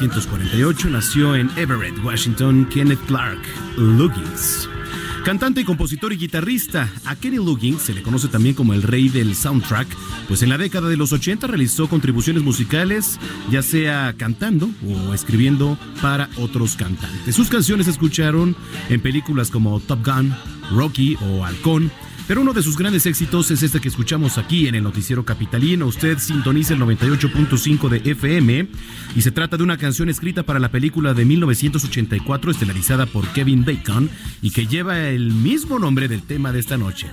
[0.00, 3.40] 1948, nació en Everett, Washington, Kenneth Clark
[3.78, 4.68] Luggins.
[5.24, 9.34] Cantante, compositor y guitarrista, a Kenny Luggins se le conoce también como el rey del
[9.34, 9.88] soundtrack,
[10.28, 13.18] pues en la década de los 80 realizó contribuciones musicales,
[13.50, 17.34] ya sea cantando o escribiendo para otros cantantes.
[17.34, 18.54] Sus canciones se escucharon
[18.90, 20.34] en películas como Top Gun,
[20.72, 21.90] Rocky o Halcón,
[22.26, 25.86] pero uno de sus grandes éxitos es este que escuchamos aquí en el noticiero capitalino.
[25.86, 28.68] Usted sintoniza el 98.5 de FM
[29.14, 33.64] y se trata de una canción escrita para la película de 1984 estelarizada por Kevin
[33.64, 34.10] Bacon
[34.42, 37.08] y que lleva el mismo nombre del tema de esta noche,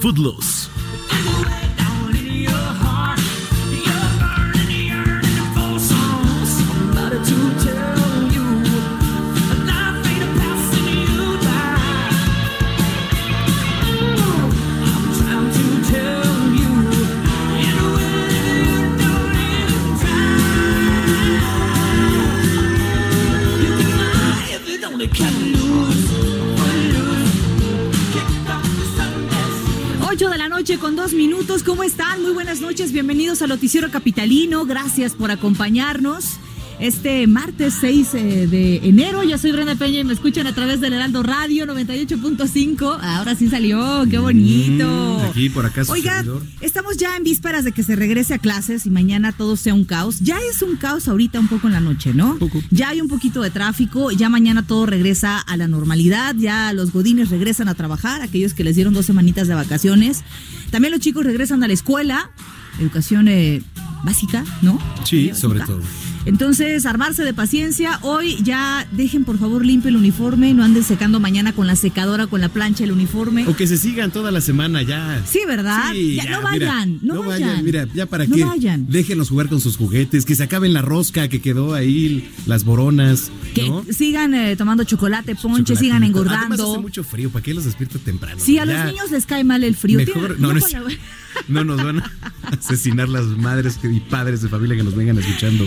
[0.00, 0.68] Footloose.
[30.00, 31.62] 8 de la noche con dos minutos.
[31.62, 32.22] ¿Cómo están?
[32.22, 32.92] Muy buenas noches.
[32.92, 34.64] Bienvenidos al Noticiero Capitalino.
[34.64, 36.38] Gracias por acompañarnos.
[36.82, 40.80] Este martes 6 eh, de enero, yo soy Brenda Peña y me escuchan a través
[40.80, 42.98] del Heraldo Radio 98.5.
[43.00, 45.20] Ahora sí salió, qué bonito.
[45.20, 46.42] Mm, aquí, por acá, Oiga, servidor.
[46.60, 49.84] estamos ya en vísperas de que se regrese a clases y mañana todo sea un
[49.84, 50.18] caos.
[50.22, 52.36] Ya es un caos ahorita un poco en la noche, ¿no?
[52.38, 52.60] Poco.
[52.72, 56.90] Ya hay un poquito de tráfico, ya mañana todo regresa a la normalidad, ya los
[56.90, 60.24] godines regresan a trabajar, aquellos que les dieron dos semanitas de vacaciones.
[60.72, 62.32] También los chicos regresan a la escuela,
[62.80, 63.62] educación eh,
[64.02, 64.80] básica, ¿no?
[65.04, 65.80] Sí, sobre todo.
[66.24, 67.98] Entonces, armarse de paciencia.
[68.02, 72.28] Hoy ya dejen por favor limpio el uniforme, no anden secando mañana con la secadora,
[72.28, 73.46] con la plancha el uniforme.
[73.48, 75.20] O que se sigan toda la semana ya.
[75.26, 75.92] Sí, ¿verdad?
[75.92, 77.64] Sí, Ya, ya, no mira, vayan, no, vayan.
[77.64, 78.44] Mira, ya para no qué.
[78.44, 78.86] vayan.
[78.88, 83.32] Déjenlos jugar con sus juguetes, que se acaben la rosca que quedó ahí, las boronas.
[83.54, 83.84] Que ¿no?
[83.90, 86.72] sigan eh, tomando chocolate, ponche, sigan Además engordando.
[86.72, 88.40] hace mucho frío, ¿para qué los despierta temprano?
[88.42, 89.98] Sí, a Ya, los niños les cae mal el frío.
[89.98, 90.82] Mejor, no, no, es- la-
[91.48, 92.12] no nos van a
[92.52, 95.66] asesinar las madres y padres de familia que nos vengan escuchando.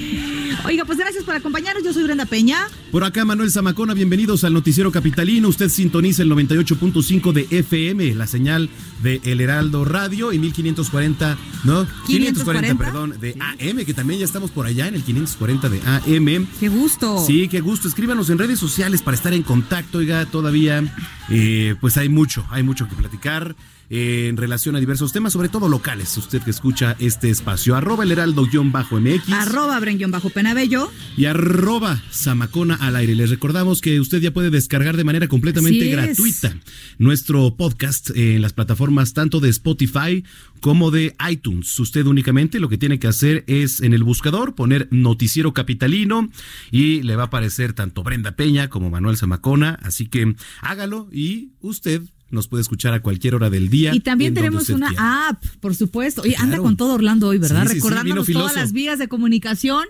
[0.64, 1.84] Oiga, pues gracias por acompañarnos.
[1.84, 2.68] Yo soy Brenda Peña.
[2.92, 5.48] Por acá Manuel Zamacona, bienvenidos al Noticiero Capitalino.
[5.48, 8.70] Usted sintoniza el 98.5 de FM, la señal
[9.04, 11.86] de El Heraldo Radio y 1540, ¿no?
[12.08, 16.48] 540, perdón, de AM, que también ya estamos por allá en el 540 de AM.
[16.60, 17.24] Qué gusto.
[17.26, 17.88] Sí, qué gusto.
[17.88, 19.98] Escríbanos en redes sociales para estar en contacto.
[19.98, 20.84] Oiga, todavía,
[21.30, 23.56] eh, pues hay mucho, hay mucho que platicar
[23.90, 26.16] en relación a diversos temas, sobre todo locales.
[26.18, 30.92] Usted que escucha este espacio, arroba el heraldo-mx Arroba Brenguión bajo Penabello.
[31.18, 33.16] y arroba Samacona al aire.
[33.16, 36.58] Les recordamos que usted ya puede descargar de manera completamente gratuita
[36.98, 40.24] nuestro podcast en las plataformas tanto de Spotify
[40.62, 41.80] como de iTunes.
[41.80, 46.30] Usted únicamente lo que tiene que hacer es en el buscador poner Noticiero Capitalino
[46.72, 49.78] y le va a aparecer tanto Brenda Peña como Manuel Zamacona.
[49.84, 52.02] Así que hágalo y usted
[52.32, 53.94] nos puede escuchar a cualquier hora del día.
[53.94, 55.30] Y también tenemos una quiera.
[55.30, 56.22] app, por supuesto.
[56.24, 57.68] Oye, anda con todo Orlando hoy, ¿verdad?
[57.68, 59.86] Sí, Recordándonos todas las vías de comunicación.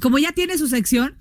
[0.00, 1.14] Como ya tiene su sección,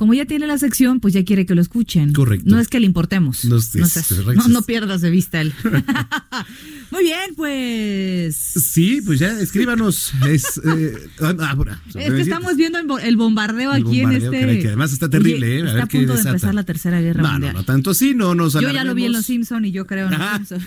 [0.00, 2.14] como ya tiene la sección, pues ya quiere que lo escuchen.
[2.14, 2.48] Correcto.
[2.48, 3.44] No es que le importemos.
[3.44, 5.52] No es- es- pierdas de vista él.
[6.90, 8.34] Muy bien, pues.
[8.34, 10.12] Sí, pues ya, escríbanos.
[10.26, 14.24] Es, eh, ah, bueno, Es que estamos viendo el el bombardeo El aquí bombardeo, en
[14.24, 14.40] este.
[14.40, 15.60] caray, que además está terrible, Oye, ¿eh?
[15.60, 17.54] A está ver a qué punto de empezar la tercera guerra No, no, mundial.
[17.56, 19.12] no tanto así, no nos Yo ya lo vi en.
[19.12, 20.36] Los Simpson y yo creo en Los.
[20.48, 20.66] Simpson.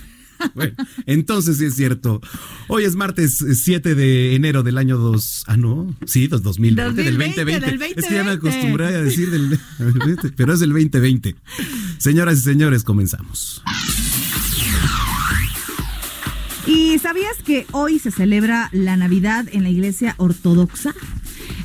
[0.54, 0.74] Bueno,
[1.06, 2.20] entonces sí es cierto.
[2.68, 5.44] Hoy es martes eh, 7 de enero del año 2.
[5.46, 5.94] Ah, no.
[6.06, 7.86] Sí, dos- 2020, del 2020, 2020.
[7.94, 8.48] del Es que ya me 2020.
[8.48, 9.58] acostumbré a decir del.
[10.36, 11.36] Pero es del 2020.
[11.98, 13.62] Señoras y señores, comenzamos.
[16.66, 20.94] ¿Y sabías que hoy se celebra la Navidad en la Iglesia Ortodoxa?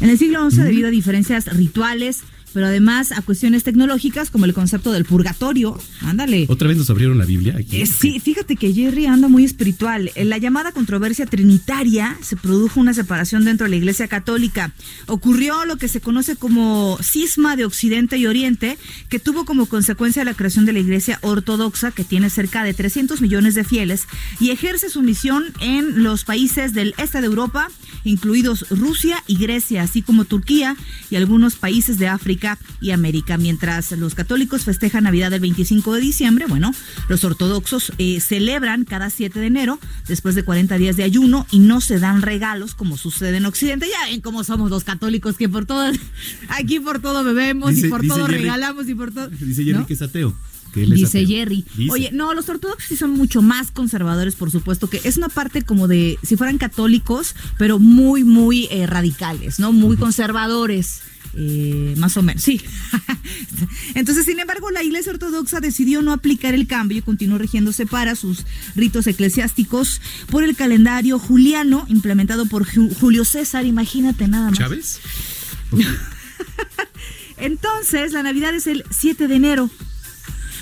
[0.02, 2.22] En el siglo XI, debido a diferencias rituales,
[2.54, 5.78] pero además a cuestiones tecnológicas como el concepto del purgatorio.
[6.02, 6.46] Ándale.
[6.50, 7.82] ¿Otra vez nos abrieron la Biblia aquí?
[7.82, 10.12] Eh, sí, fíjate que Jerry anda muy espiritual.
[10.16, 14.74] En la llamada controversia trinitaria se produjo una separación dentro de la Iglesia Católica.
[15.08, 18.78] Ocurrió lo que se conoce como cisma de Occidente y Oriente,
[19.10, 23.22] que tuvo como consecuencia la creación de la Iglesia Ortodoxa, que tiene cerca de 300
[23.22, 24.08] millones de fieles
[24.40, 27.70] y ejerce su misión en los países del este de Europa,
[28.04, 30.76] incluidos Rusia y Grecia, así como Turquía
[31.10, 32.39] y algunos países de África
[32.82, 33.38] y América.
[33.38, 36.74] Mientras los católicos festejan Navidad el 25 de diciembre, bueno,
[37.08, 41.60] los ortodoxos eh, celebran cada 7 de enero, después de 40 días de ayuno, y
[41.60, 43.88] no se dan regalos como sucede en Occidente.
[43.90, 45.92] Ya ven cómo somos los católicos, que por todo,
[46.50, 49.28] aquí por todo bebemos Dice- y por todo Jerry- regalamos y por todo.
[49.30, 49.86] Dice Jerry ¿no?
[49.88, 50.36] que es ateo.
[50.74, 51.28] que Dice ateo.
[51.28, 51.66] Jerry.
[51.76, 51.92] Dice.
[51.92, 55.64] Oye, no, los ortodoxos sí son mucho más conservadores, por supuesto, que es una parte
[55.64, 59.72] como de, si fueran católicos, pero muy, muy eh, radicales, ¿no?
[59.72, 61.02] Muy conservadores.
[61.36, 62.62] Eh, más o menos, sí.
[63.96, 68.16] Entonces, sin embargo, la Iglesia Ortodoxa decidió no aplicar el cambio y continuó rigiéndose para
[68.16, 68.46] sus
[68.76, 74.58] ritos eclesiásticos por el calendario juliano implementado por Ju- Julio César, imagínate nada más.
[74.60, 75.00] ¿Chávez?
[77.38, 79.70] Entonces, la Navidad es el 7 de enero.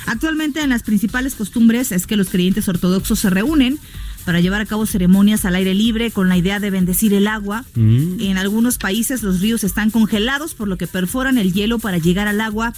[0.05, 3.77] Actualmente en las principales costumbres es que los creyentes ortodoxos se reúnen
[4.27, 7.63] para llevar a cabo ceremonias al aire libre con la idea de bendecir el agua.
[7.77, 12.27] En algunos países los ríos están congelados por lo que perforan el hielo para llegar
[12.27, 12.73] al agua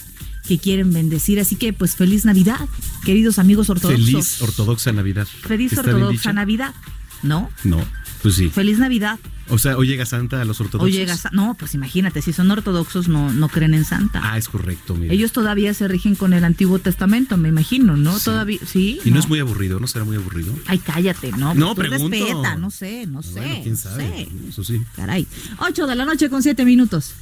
[0.47, 1.39] que quieren bendecir.
[1.39, 2.59] Así que pues feliz Navidad,
[3.03, 4.05] queridos amigos ortodoxos.
[4.05, 5.25] Feliz ortodoxa Navidad.
[5.25, 6.33] Feliz ¿Está bien ortodoxa?
[6.33, 6.75] Navidad.
[7.23, 7.49] ¿No?
[7.63, 7.83] No,
[8.21, 8.49] pues sí.
[8.49, 9.17] Feliz Navidad.
[9.49, 10.91] O sea, hoy llega Santa a los O ortodoxos.
[10.95, 14.21] llega Sa- No, pues imagínate, si son ortodoxos no, no creen en Santa.
[14.23, 15.13] Ah, es correcto, mira.
[15.13, 18.17] Ellos todavía se rigen con el Antiguo Testamento, me imagino, ¿no?
[18.19, 18.25] Sí.
[18.25, 18.99] Todavía, sí.
[19.03, 20.53] Y no es muy aburrido, ¿no será muy aburrido?
[20.67, 21.53] Ay, cállate, no.
[21.53, 22.15] No, pues pregunto.
[22.17, 23.31] respeta, no sé, no sé.
[23.39, 24.03] bueno, quién no sabe.
[24.07, 24.29] sé.
[24.49, 24.81] Eso sí.
[24.95, 25.25] Caray.
[25.59, 27.13] 8 de la noche con 7 minutos.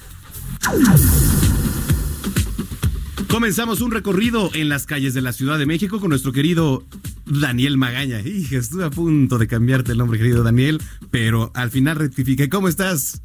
[3.30, 6.86] Comenzamos un recorrido en las calles de la Ciudad de México con nuestro querido
[7.26, 8.22] Daniel Magaña.
[8.22, 10.82] Hija, estuve a punto de cambiarte el nombre, querido Daniel,
[11.12, 12.48] pero al final rectifiqué.
[12.48, 13.22] ¿Cómo estás?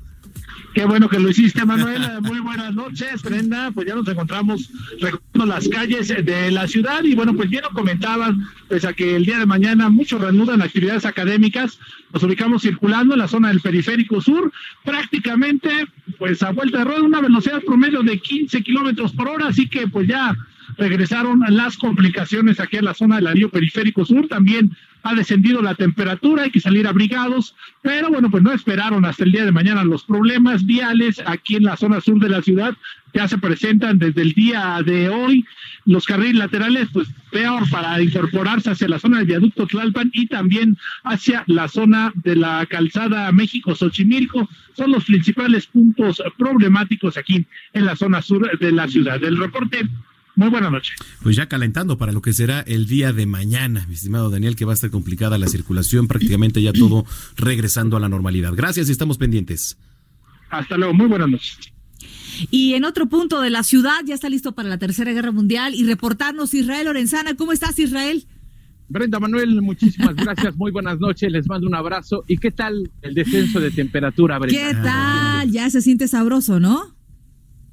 [0.75, 2.03] Qué bueno que lo hiciste, Manuel.
[2.23, 3.71] Muy buenas noches, Brenda.
[3.73, 4.71] Pues ya nos encontramos
[5.01, 9.17] recorriendo las calles de la ciudad y bueno, pues bien lo comentaban, pese a que
[9.17, 11.79] el día de mañana muchos reanudan actividades académicas,
[12.13, 14.51] nos ubicamos circulando en la zona del periférico sur,
[14.85, 15.87] prácticamente
[16.19, 19.87] pues a vuelta de rueda, una velocidad promedio de 15 kilómetros por hora, así que
[19.89, 20.35] pues ya
[20.77, 25.75] regresaron las complicaciones aquí en la zona del anillo periférico sur, también ha descendido la
[25.75, 29.83] temperatura, hay que salir abrigados, pero bueno, pues no esperaron hasta el día de mañana.
[29.85, 32.77] Los problemas viales aquí en la zona sur de la ciudad,
[33.13, 35.45] ya se presentan desde el día de hoy,
[35.85, 40.79] los carriles laterales, pues peor para incorporarse hacia la zona del viaducto Tlalpan y también
[41.05, 47.97] hacia la zona de la calzada México-Xochimilco, son los principales puntos problemáticos aquí en la
[47.97, 49.23] zona sur de la ciudad.
[49.23, 49.89] El reporte,
[50.35, 50.95] muy buena noche.
[51.23, 54.65] Pues ya calentando para lo que será el día de mañana, mi estimado Daniel, que
[54.65, 57.05] va a estar complicada la circulación, prácticamente ya todo
[57.37, 58.55] regresando a la normalidad.
[58.55, 59.77] Gracias y estamos pendientes.
[60.51, 61.59] Hasta luego, muy buenas noches.
[62.51, 65.75] Y en otro punto de la ciudad ya está listo para la Tercera Guerra Mundial
[65.75, 67.35] y reportarnos Israel Lorenzana.
[67.37, 68.27] ¿Cómo estás, Israel?
[68.89, 72.25] Brenda Manuel, muchísimas gracias, muy buenas noches, les mando un abrazo.
[72.29, 74.61] ¿Y qué tal el descenso de temperatura, Brenda?
[74.61, 75.51] ¿Qué tal?
[75.51, 76.92] Ya se siente sabroso, ¿no?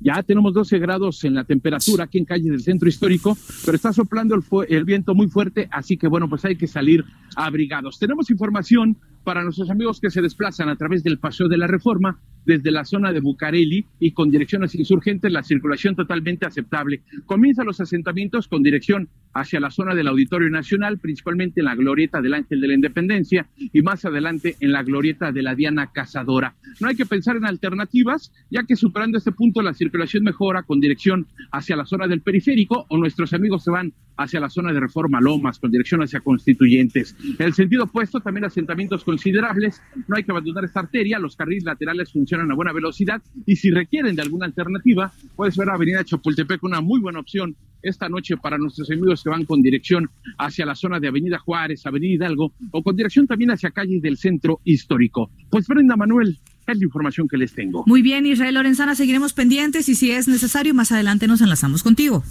[0.01, 3.91] Ya tenemos 12 grados en la temperatura aquí en calles del centro histórico, pero está
[3.91, 7.03] soplando el, el viento muy fuerte, así que bueno, pues hay que salir
[7.35, 7.99] abrigados.
[7.99, 12.19] Tenemos información para nuestros amigos que se desplazan a través del Paseo de la Reforma
[12.45, 17.03] desde la zona de Bucareli y con dirección hacia Insurgentes, la circulación totalmente aceptable.
[17.25, 22.21] Comienzan los asentamientos con dirección hacia la zona del Auditorio Nacional, principalmente en la glorieta
[22.21, 26.55] del Ángel de la Independencia y más adelante en la glorieta de la Diana Cazadora.
[26.79, 30.79] No hay que pensar en alternativas, ya que superando este punto la circulación mejora con
[30.79, 34.79] dirección hacia la zona del periférico o nuestros amigos se van hacia la zona de
[34.81, 37.15] Reforma Lomas, con dirección hacia Constituyentes.
[37.39, 39.81] En el sentido opuesto, también asentamientos considerables.
[40.07, 41.19] No hay que abandonar esta arteria.
[41.19, 43.21] Los carriles laterales funcionan a buena velocidad.
[43.45, 48.09] Y si requieren de alguna alternativa, puedes ver Avenida Chapultepec, una muy buena opción esta
[48.09, 52.15] noche para nuestros amigos que van con dirección hacia la zona de Avenida Juárez, Avenida
[52.15, 55.31] Hidalgo, o con dirección también hacia calles del centro histórico.
[55.49, 57.83] Pues Brenda Manuel, es la información que les tengo.
[57.87, 62.23] Muy bien, Israel Lorenzana, seguiremos pendientes y si es necesario, más adelante nos enlazamos contigo.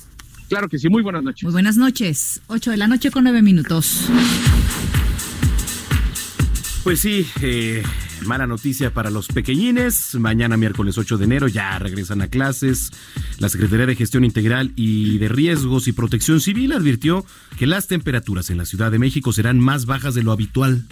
[0.48, 1.42] Claro que sí, muy buenas noches.
[1.44, 2.40] Muy buenas noches.
[2.46, 4.08] 8 de la noche con 9 minutos.
[6.84, 7.82] Pues sí, eh,
[8.24, 10.14] mala noticia para los pequeñines.
[10.14, 12.92] Mañana miércoles 8 de enero ya regresan a clases.
[13.38, 17.26] La Secretaría de Gestión Integral y de Riesgos y Protección Civil advirtió
[17.58, 20.86] que las temperaturas en la Ciudad de México serán más bajas de lo habitual.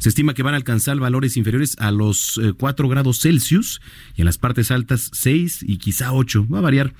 [0.00, 3.80] Se estima que van a alcanzar valores inferiores a los eh, 4 grados Celsius
[4.16, 6.48] y en las partes altas 6 y quizá 8.
[6.52, 6.92] Va a variar.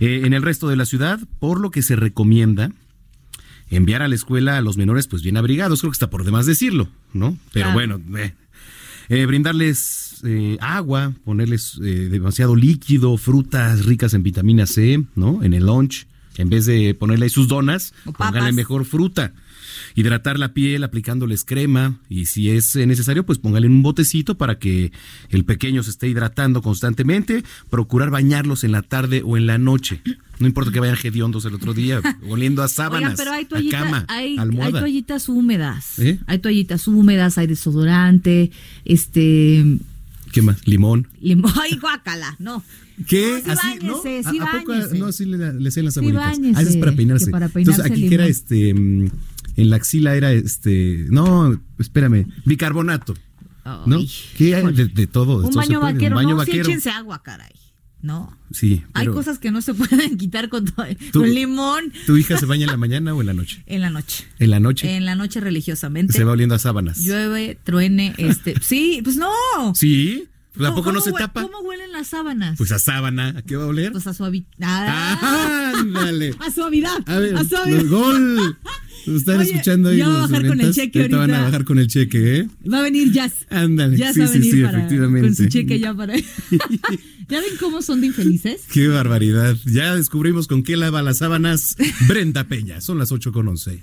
[0.00, 2.70] Eh, en el resto de la ciudad, por lo que se recomienda
[3.70, 5.80] enviar a la escuela a los menores pues bien abrigados.
[5.80, 7.38] Creo que está por demás decirlo, ¿no?
[7.52, 8.34] Pero bueno, eh,
[9.10, 15.42] eh, brindarles eh, agua, ponerles eh, demasiado líquido, frutas ricas en vitamina C, ¿no?
[15.42, 16.06] En el lunch.
[16.36, 19.32] En vez de ponerle ahí sus donas, pónganle mejor fruta.
[19.94, 24.58] Hidratar la piel aplicándoles crema y si es necesario, pues póngale en un botecito para
[24.58, 24.92] que
[25.30, 27.44] el pequeño se esté hidratando constantemente.
[27.68, 30.02] Procurar bañarlos en la tarde o en la noche.
[30.38, 33.48] No importa que vayan hediondos el otro día, oliendo a sábanas, Oigan, pero hay a
[33.48, 34.80] toallitas, cama, hay, hay almohada.
[34.80, 35.98] toallitas húmedas.
[35.98, 36.18] ¿Eh?
[36.26, 38.50] Hay toallitas húmedas, hay desodorante,
[38.86, 39.64] este
[40.32, 40.66] ¿Qué más?
[40.66, 41.08] Limón.
[41.20, 42.62] limón, ay, guácala, no.
[43.06, 43.42] ¿Qué?
[43.46, 43.78] No, sí ¿Así?
[43.86, 44.02] ¿No?
[44.02, 46.38] sí ¿A, a poco no así le, le hacen las Sí abuelitas?
[46.54, 47.24] ah, eso es para peinarse.
[47.26, 48.74] que para Entonces, peinarse aquí que era este.
[49.60, 51.06] En la axila era este.
[51.10, 52.26] No, espérame.
[52.44, 53.14] Bicarbonato.
[53.86, 54.00] ¿No?
[54.36, 55.46] ¿Qué hay de, de todo?
[55.46, 56.68] Un baño vaquero, Un baño no, sí vaquero.
[56.68, 57.52] échense agua, caray.
[58.02, 58.36] No.
[58.50, 58.82] Sí.
[58.94, 62.46] Hay cosas que no se pueden quitar con, to- Tú- con limón ¿Tu hija se
[62.46, 63.62] baña en la mañana o en la noche?
[63.66, 64.24] en la noche.
[64.38, 64.96] En la noche.
[64.96, 66.14] En la noche religiosamente.
[66.14, 66.98] Se va oliendo a sábanas.
[66.98, 68.54] Llueve, truene, este.
[68.62, 69.30] Sí, pues no.
[69.74, 70.24] ¿Sí?
[70.54, 71.42] Pues, ¿A ¿Cómo- poco no se tapa?
[71.42, 72.56] ¿Cómo huelen las sábanas?
[72.58, 73.34] Pues a sábana.
[73.36, 73.92] ¿A qué va a oler?
[73.92, 74.48] Pues a suavidad.
[74.62, 76.34] Ah, ándale.
[76.40, 76.96] a suavidad.
[77.06, 77.84] A ver, a suavidad.
[77.86, 78.56] gol.
[79.06, 81.64] Están Oye, escuchando ahí ya va a bajar con el cheque Ahorita van a bajar
[81.64, 82.48] con el cheque, ¿eh?
[82.70, 83.32] Va a venir Jazz.
[83.48, 83.96] Ándale.
[83.96, 85.26] Jazz sí, va a sí, venir sí, para- efectivamente.
[85.28, 86.14] con su cheque ya para.
[87.28, 88.62] ¿Ya ven cómo son de infelices?
[88.72, 89.56] Qué barbaridad.
[89.66, 91.76] Ya descubrimos con qué lava las sábanas
[92.08, 92.80] Brenda Peña.
[92.80, 93.82] Son las 8 con 11.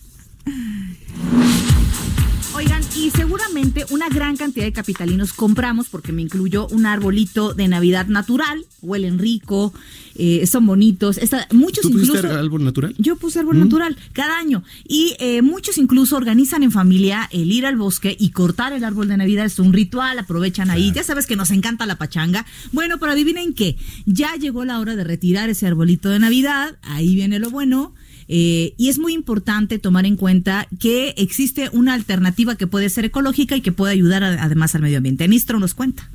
[3.00, 8.08] Y seguramente una gran cantidad de capitalinos compramos, porque me incluyó un arbolito de Navidad
[8.08, 9.72] natural, huelen rico,
[10.16, 11.20] eh, son bonitos.
[11.20, 12.14] Está, muchos ¿Tú incluso.
[12.14, 12.96] pusiste árbol natural?
[12.98, 17.68] Yo puse árbol natural cada año y eh, muchos incluso organizan en familia el ir
[17.68, 19.46] al bosque y cortar el árbol de Navidad.
[19.46, 20.92] Es un ritual, aprovechan ahí.
[20.92, 22.48] Ya sabes que nos encanta la pachanga.
[22.72, 23.78] Bueno, pero adivinen qué,
[24.08, 26.78] ya llegó la hora de retirar ese arbolito de Navidad.
[26.82, 27.94] Ahí viene lo bueno.
[28.30, 33.06] Eh, y es muy importante tomar en cuenta que existe una alternativa que puede ser
[33.06, 35.24] ecológica y que puede ayudar a- además al medio ambiente.
[35.24, 36.10] Anistro nos cuenta.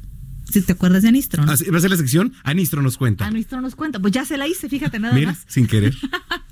[0.50, 1.50] Si te acuerdas de Anistro, ¿no?
[1.52, 2.34] Ah, ¿Va a ser la sección?
[2.44, 3.26] Anistro nos cuenta.
[3.26, 3.98] Anistro nos cuenta.
[4.00, 5.44] Pues ya se la hice, fíjate nada Mira, más.
[5.48, 5.94] sin querer.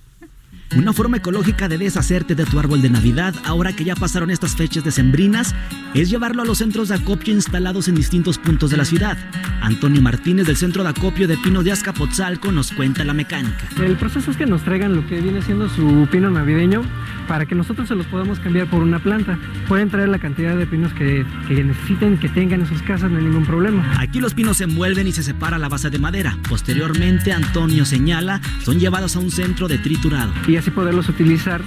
[0.77, 4.55] Una forma ecológica de deshacerte de tu árbol de Navidad, ahora que ya pasaron estas
[4.55, 5.53] fechas decembrinas,
[5.95, 9.19] es llevarlo a los centros de acopio instalados en distintos puntos de la ciudad.
[9.63, 13.69] Antonio Martínez del Centro de Acopio de Pino de Azcapotzalco nos cuenta la mecánica.
[13.83, 16.83] El proceso es que nos traigan lo que viene siendo su pino navideño
[17.27, 19.39] para que nosotros se los podamos cambiar por una planta.
[19.67, 23.19] Pueden traer la cantidad de pinos que, que necesiten, que tengan en sus casas, no
[23.19, 23.97] hay ningún problema.
[23.99, 26.37] Aquí los pinos se envuelven y se separa la base de madera.
[26.49, 30.33] Posteriormente, Antonio señala, son llevados a un centro de triturado.
[30.47, 31.63] Y así poderlos utilizar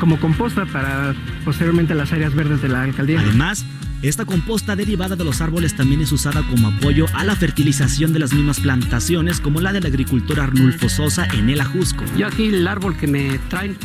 [0.00, 1.14] como composta para
[1.44, 3.20] posteriormente las áreas verdes de la alcaldía.
[3.20, 3.64] Además,
[4.02, 8.20] esta composta derivada de los árboles también es usada como apoyo a la fertilización de
[8.20, 12.04] las mismas plantaciones, como la del agricultor Arnulfo Sosa en el Ajusco.
[12.16, 13.76] Yo aquí el árbol que me traen,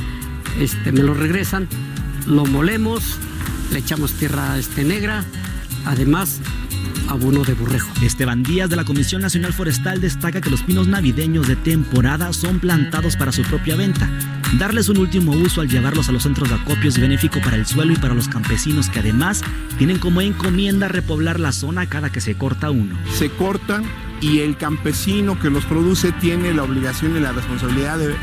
[0.59, 1.67] este, me lo regresan,
[2.27, 3.17] lo molemos,
[3.71, 5.25] le echamos tierra este, negra,
[5.85, 6.41] además
[7.07, 7.91] abono de burrejo.
[8.01, 12.59] Esteban Díaz de la Comisión Nacional Forestal destaca que los pinos navideños de temporada son
[12.59, 14.09] plantados para su propia venta.
[14.57, 17.65] Darles un último uso al llevarlos a los centros de acopio es benéfico para el
[17.65, 19.41] suelo y para los campesinos que además
[19.77, 22.95] tienen como encomienda repoblar la zona cada que se corta uno.
[23.13, 23.83] se cortan
[24.21, 28.15] y el campesino que los produce tiene la obligación y la responsabilidad de,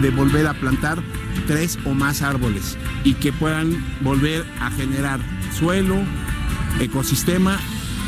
[0.00, 1.02] de volver a plantar
[1.46, 5.20] tres o más árboles y que puedan volver a generar
[5.56, 5.96] suelo,
[6.80, 7.60] ecosistema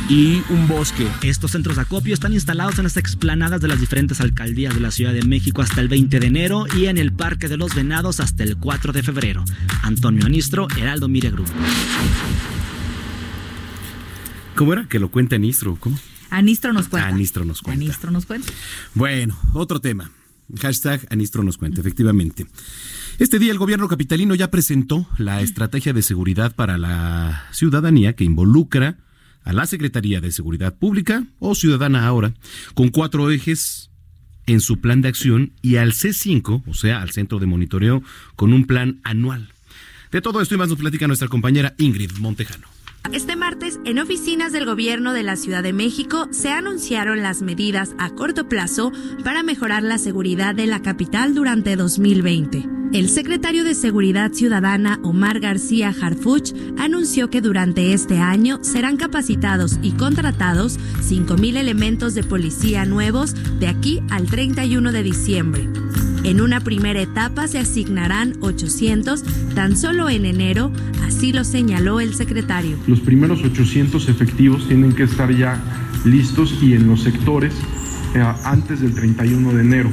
[0.09, 1.09] y un bosque.
[1.23, 4.91] Estos centros de acopio están instalados en las explanadas de las diferentes alcaldías de la
[4.91, 8.21] Ciudad de México hasta el 20 de enero y en el Parque de los Venados
[8.21, 9.45] hasta el 4 de febrero.
[9.83, 11.33] Antonio Anistro, Heraldo Mire.
[14.55, 14.87] ¿Cómo era?
[14.89, 15.77] Que lo cuenta Anistro.
[15.77, 15.99] ¿Cómo?
[16.31, 17.09] Anistro nos cuenta.
[17.09, 17.85] Anistro nos cuenta.
[17.85, 18.53] Anistro nos cuenta.
[18.95, 20.11] Bueno, otro tema.
[20.61, 22.47] Hashtag Anistro nos cuenta, efectivamente.
[23.19, 28.25] Este día el gobierno capitalino ya presentó la estrategia de seguridad para la ciudadanía que
[28.25, 28.99] involucra
[29.47, 32.35] a la Secretaría de Seguridad Pública o Ciudadana ahora,
[32.75, 33.91] con cuatro ejes
[34.47, 38.03] en su plan de acción y al C5, o sea, al Centro de Monitoreo,
[38.35, 39.49] con un plan anual.
[40.11, 42.76] De todo esto y más nos platica nuestra compañera Ingrid Montejano.
[43.13, 47.95] Este martes, en oficinas del gobierno de la Ciudad de México, se anunciaron las medidas
[47.99, 48.93] a corto plazo
[49.25, 52.69] para mejorar la seguridad de la capital durante 2020.
[52.93, 59.79] El secretario de Seguridad Ciudadana, Omar García Harfuch, anunció que durante este año serán capacitados
[59.83, 65.69] y contratados 5.000 elementos de policía nuevos de aquí al 31 de diciembre.
[66.27, 69.23] En una primera etapa se asignarán 800
[69.55, 70.73] tan solo en enero,
[71.07, 72.77] así lo señaló el secretario.
[72.89, 75.63] Los primeros 800 efectivos tienen que estar ya
[76.05, 77.55] listos y en los sectores
[78.17, 79.89] eh, antes del 31 de enero.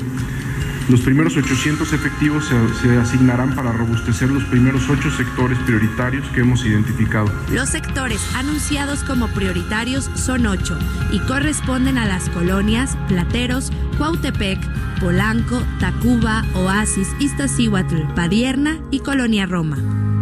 [0.90, 2.46] Los primeros 800 efectivos
[2.82, 7.32] se, asignarán para robustecer los primeros ocho sectores prioritarios que hemos identificado.
[7.52, 10.78] Los sectores anunciados como prioritarios son ocho
[11.12, 14.60] y corresponden a las colonias Plateros, Cuautepec,
[15.00, 19.78] Polanco, Tacuba, Oasis, Iztaccíhuatl, Padierna y Colonia Roma.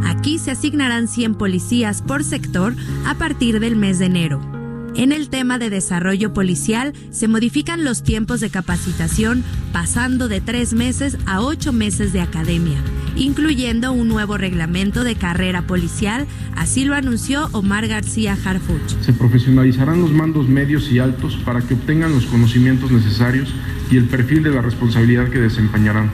[0.06, 2.75] Aquí se asignarán 100 policías por sector
[3.06, 4.61] a partir del mes de enero.
[4.95, 10.74] En el tema de desarrollo policial se modifican los tiempos de capacitación pasando de tres
[10.74, 12.77] meses a ocho meses de academia,
[13.15, 19.01] incluyendo un nuevo reglamento de carrera policial, así lo anunció Omar García Harfuch.
[19.01, 23.48] Se profesionalizarán los mandos medios y altos para que obtengan los conocimientos necesarios
[23.89, 26.12] y el perfil de la responsabilidad que desempeñarán.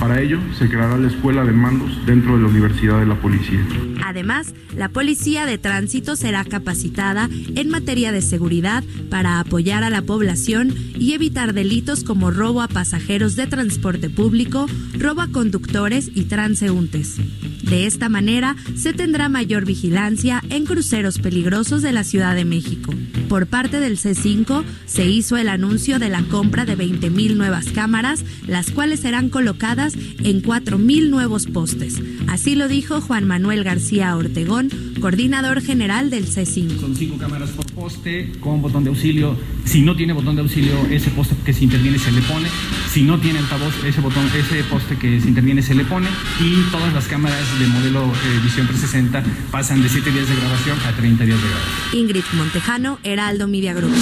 [0.00, 3.60] Para ello, se creará la Escuela de Mandos dentro de la Universidad de la Policía.
[4.02, 10.00] Además, la Policía de Tránsito será capacitada en materia de seguridad para apoyar a la
[10.00, 14.66] población y evitar delitos como robo a pasajeros de transporte público,
[14.98, 17.18] robo a conductores y transeúntes.
[17.62, 22.92] De esta manera, se tendrá mayor vigilancia en cruceros peligrosos de la Ciudad de México.
[23.28, 28.24] Por parte del C5, se hizo el anuncio de la compra de 20.000 nuevas cámaras,
[28.46, 32.00] las cuales serán colocadas en 4.000 nuevos postes.
[32.28, 34.70] Así lo dijo Juan Manuel García Ortegón,
[35.00, 36.80] coordinador general del C5.
[36.80, 39.36] Son cinco cámaras por poste con botón de auxilio.
[39.64, 42.48] Si no tiene botón de auxilio, ese poste que se interviene se le pone.
[42.90, 46.08] Si no tiene altavoz, ese botón, ese poste que se interviene se le pone.
[46.40, 50.78] Y todas las cámaras de modelo eh, Visión 360 pasan de 7 días de grabación
[50.86, 52.00] a 30 días de grabación.
[52.00, 53.94] Ingrid Montejano, Heraldo Media Group.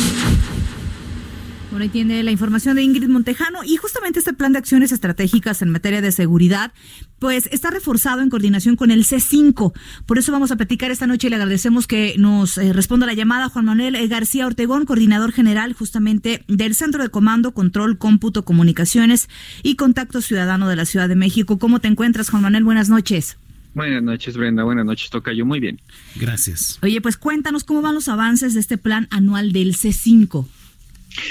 [1.70, 5.60] Bueno, ahí tiene la información de Ingrid Montejano y justamente este plan de acciones estratégicas
[5.60, 6.72] en materia de seguridad,
[7.18, 9.74] pues está reforzado en coordinación con el C5.
[10.06, 13.12] Por eso vamos a platicar esta noche y le agradecemos que nos eh, responda la
[13.12, 18.46] llamada Juan Manuel eh, García Ortegón, coordinador general justamente del Centro de Comando, Control, Cómputo,
[18.46, 19.28] Comunicaciones
[19.62, 21.58] y Contacto Ciudadano de la Ciudad de México.
[21.58, 22.64] ¿Cómo te encuentras, Juan Manuel?
[22.64, 23.36] Buenas noches.
[23.74, 24.64] Buenas noches, Brenda.
[24.64, 25.44] Buenas noches, Tocayo.
[25.44, 25.82] Muy bien.
[26.16, 26.78] Gracias.
[26.82, 30.46] Oye, pues cuéntanos cómo van los avances de este plan anual del C5.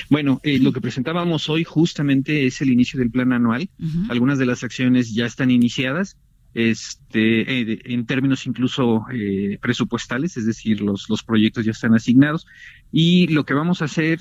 [0.09, 3.69] Bueno, eh, lo que presentábamos hoy justamente es el inicio del plan anual.
[4.09, 6.17] Algunas de las acciones ya están iniciadas,
[6.53, 12.47] este, eh, en términos incluso eh, presupuestales, es decir, los, los proyectos ya están asignados.
[12.91, 14.19] Y lo que vamos a hacer,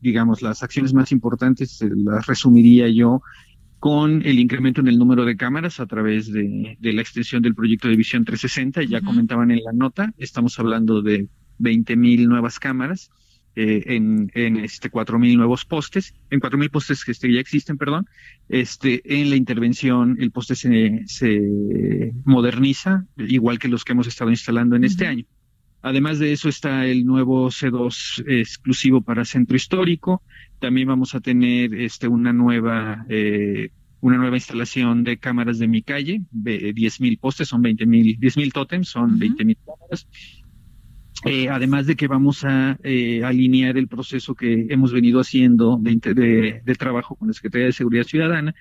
[0.00, 3.20] digamos, las acciones más importantes, las resumiría yo
[3.78, 7.54] con el incremento en el número de cámaras a través de, de la extensión del
[7.54, 8.84] proyecto de visión 360.
[8.84, 13.10] Ya comentaban en la nota, estamos hablando de 20 mil nuevas cámaras
[13.56, 17.40] eh, en, en este cuatro mil nuevos postes, en cuatro mil postes que este, ya
[17.40, 18.06] existen, perdón,
[18.48, 24.30] este, en la intervención el poste se, se moderniza, igual que los que hemos estado
[24.30, 25.24] instalando en este año.
[25.82, 30.22] Además de eso está el nuevo C2 exclusivo para centro histórico.
[30.58, 35.82] También vamos a tener este, una nueva eh, una nueva instalación de cámaras de mi
[35.82, 40.06] calle, de 10.000 postes, son 20.000, 10.000 tótems, son 20.000 cámaras.
[41.24, 45.96] Eh, además de que vamos a eh, alinear el proceso que hemos venido haciendo de,
[46.14, 48.54] de- de trabajo con la Secretaría de Seguridad Ciudadana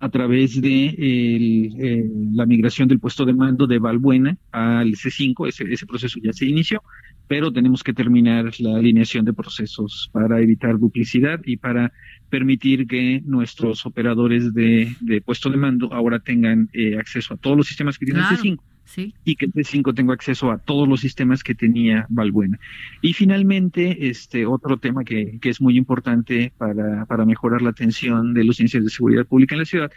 [0.00, 5.64] a través de el, la migración del puesto de mando de Valbuena al C5, ese,
[5.72, 6.82] ese proceso ya se inició,
[7.28, 11.92] pero tenemos que terminar la alineación de procesos para evitar duplicidad y para
[12.28, 17.56] permitir que nuestros operadores de, de puesto de mando ahora tengan eh, acceso a todos
[17.56, 18.34] los sistemas que tiene Claro.
[18.42, 18.58] el C5
[18.94, 19.14] Sí.
[19.24, 22.58] y que el C5 tenga acceso a todos los sistemas que tenía Valbuena.
[23.00, 28.34] Y finalmente, este otro tema que, que es muy importante para, para mejorar la atención
[28.34, 29.90] de los ciencias de seguridad pública en la ciudad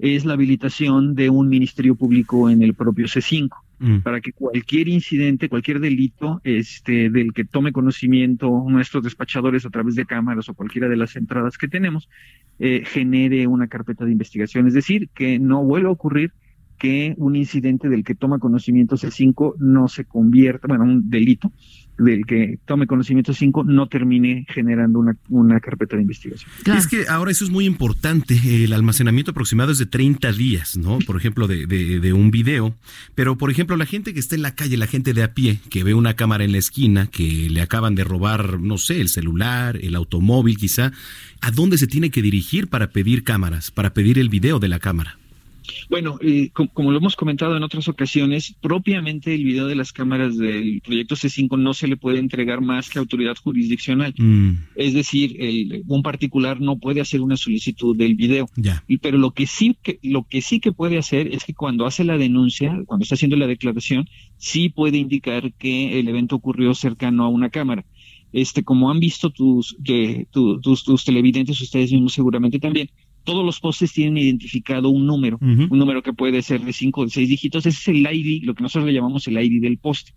[0.00, 3.50] es la habilitación de un ministerio público en el propio C5.
[3.82, 4.00] Mm.
[4.00, 9.94] para que cualquier incidente, cualquier delito, este, del que tome conocimiento nuestros despachadores a través
[9.94, 12.10] de cámaras o cualquiera de las entradas que tenemos,
[12.58, 14.66] eh, genere una carpeta de investigación.
[14.66, 16.34] Es decir, que no vuelva a ocurrir
[16.80, 21.52] que un incidente del que toma conocimiento C5 no se convierta, bueno, un delito
[21.98, 26.50] del que tome conocimiento C5 no termine generando una, una carpeta de investigación.
[26.74, 28.64] Es que ahora eso es muy importante.
[28.64, 30.98] El almacenamiento aproximado es de 30 días, ¿no?
[31.06, 32.74] Por ejemplo, de, de, de, un video.
[33.14, 35.60] Pero, por ejemplo, la gente que está en la calle, la gente de a pie,
[35.68, 39.10] que ve una cámara en la esquina, que le acaban de robar, no sé, el
[39.10, 40.92] celular, el automóvil quizá,
[41.42, 44.78] ¿a dónde se tiene que dirigir para pedir cámaras, para pedir el video de la
[44.78, 45.18] cámara?
[45.88, 49.92] Bueno, eh, com como lo hemos comentado en otras ocasiones, propiamente el video de las
[49.92, 54.14] cámaras del proyecto C5 no se le puede entregar más que autoridad jurisdiccional.
[54.16, 54.50] Mm.
[54.76, 58.48] Es decir, el, un particular no puede hacer una solicitud del video.
[58.56, 58.84] Ya.
[58.88, 61.86] Y, pero lo que sí que lo que sí que puede hacer es que cuando
[61.86, 66.74] hace la denuncia, cuando está haciendo la declaración, sí puede indicar que el evento ocurrió
[66.74, 67.84] cercano a una cámara.
[68.32, 72.88] Este, como han visto tus, que, tu, tus, tus televidentes, ustedes mismos seguramente también,
[73.24, 75.68] todos los postes tienen identificado un número, uh -huh.
[75.70, 78.44] un número que puede ser de cinco o de seis dígitos, ese es el ID,
[78.44, 80.12] lo que nosotros le llamamos el ID del poste.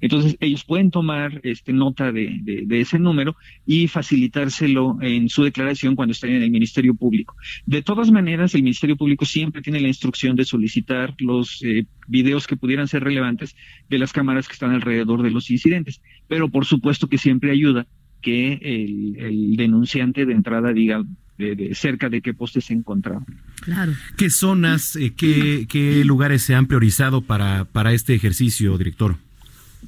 [0.00, 5.42] Entonces, ellos pueden tomar este, nota de, de, de, ese número y facilitárselo en su
[5.42, 7.34] declaración cuando estén en el Ministerio Público.
[7.66, 12.46] De todas maneras, el Ministerio Público siempre tiene la instrucción de solicitar los eh, videos
[12.46, 13.56] que pudieran ser relevantes
[13.88, 16.00] de las cámaras que están alrededor de los incidentes.
[16.28, 17.86] Pero por supuesto que siempre ayuda
[18.20, 21.04] que el, el denunciante de entrada diga
[21.38, 23.24] de, de, cerca de qué postes se encontraban.
[23.60, 23.92] Claro.
[24.16, 29.16] ¿Qué zonas, eh, qué, qué lugares se han priorizado para, para este ejercicio, director?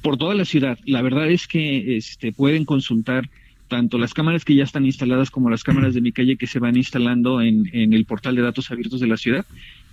[0.01, 0.79] Por toda la ciudad.
[0.85, 3.29] La verdad es que este, pueden consultar
[3.67, 6.59] tanto las cámaras que ya están instaladas como las cámaras de mi calle que se
[6.59, 9.45] van instalando en, en el portal de datos abiertos de la ciudad.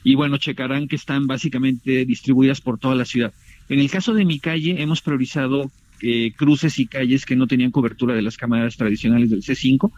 [0.05, 3.33] Y bueno, checarán que están básicamente distribuidas por toda la ciudad.
[3.69, 7.73] En el caso de mi calle, hemos priorizado eh, cruces y calles que no tenían
[7.73, 9.91] cobertura de las cámaras tradicionales del C5.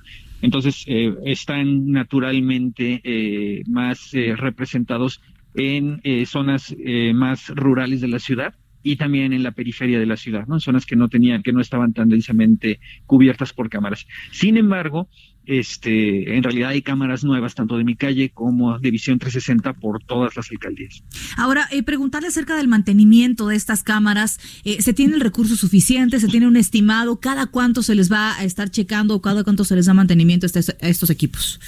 [0.42, 5.20] Entonces, eh, están naturalmente eh, más eh, representados
[5.54, 10.06] en eh, zonas eh, más rurales de la ciudad y también en la periferia de
[10.06, 10.54] la ciudad, ¿no?
[10.54, 14.06] En zonas que no tenían, que no estaban tan densamente cubiertas por cámaras.
[14.32, 15.08] Sin embargo,
[15.46, 20.02] este, en realidad hay cámaras nuevas, tanto de mi calle como de Visión 360 por
[20.02, 21.02] todas las alcaldías.
[21.36, 26.20] Ahora, eh, preguntarle acerca del mantenimiento de estas cámaras, eh, ¿se tiene el recurso suficiente?
[26.20, 27.20] ¿Se tiene un estimado?
[27.20, 30.46] ¿Cada cuánto se les va a estar checando o cada cuánto se les da mantenimiento
[30.46, 31.60] a estos, a estos equipos?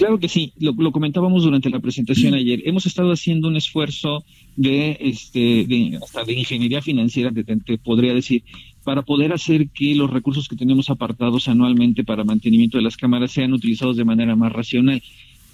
[0.00, 2.62] Claro que sí, lo, lo, comentábamos durante la presentación ayer.
[2.64, 4.24] Hemos estado haciendo un esfuerzo
[4.56, 8.42] de, este, de, hasta de ingeniería financiera, te, te podría decir,
[8.84, 13.32] para poder hacer que los recursos que tenemos apartados anualmente para mantenimiento de las cámaras
[13.32, 15.02] sean utilizados de manera más racional.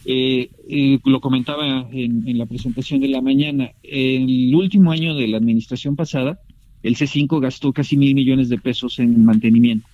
[0.05, 5.39] Eh, eh, lo comentaba en, la presentación de la mañana, el último año de la
[5.39, 6.39] administración pasada,
[6.85, 9.89] el C5 gastó casi mil millones de pesos en mantenimiento.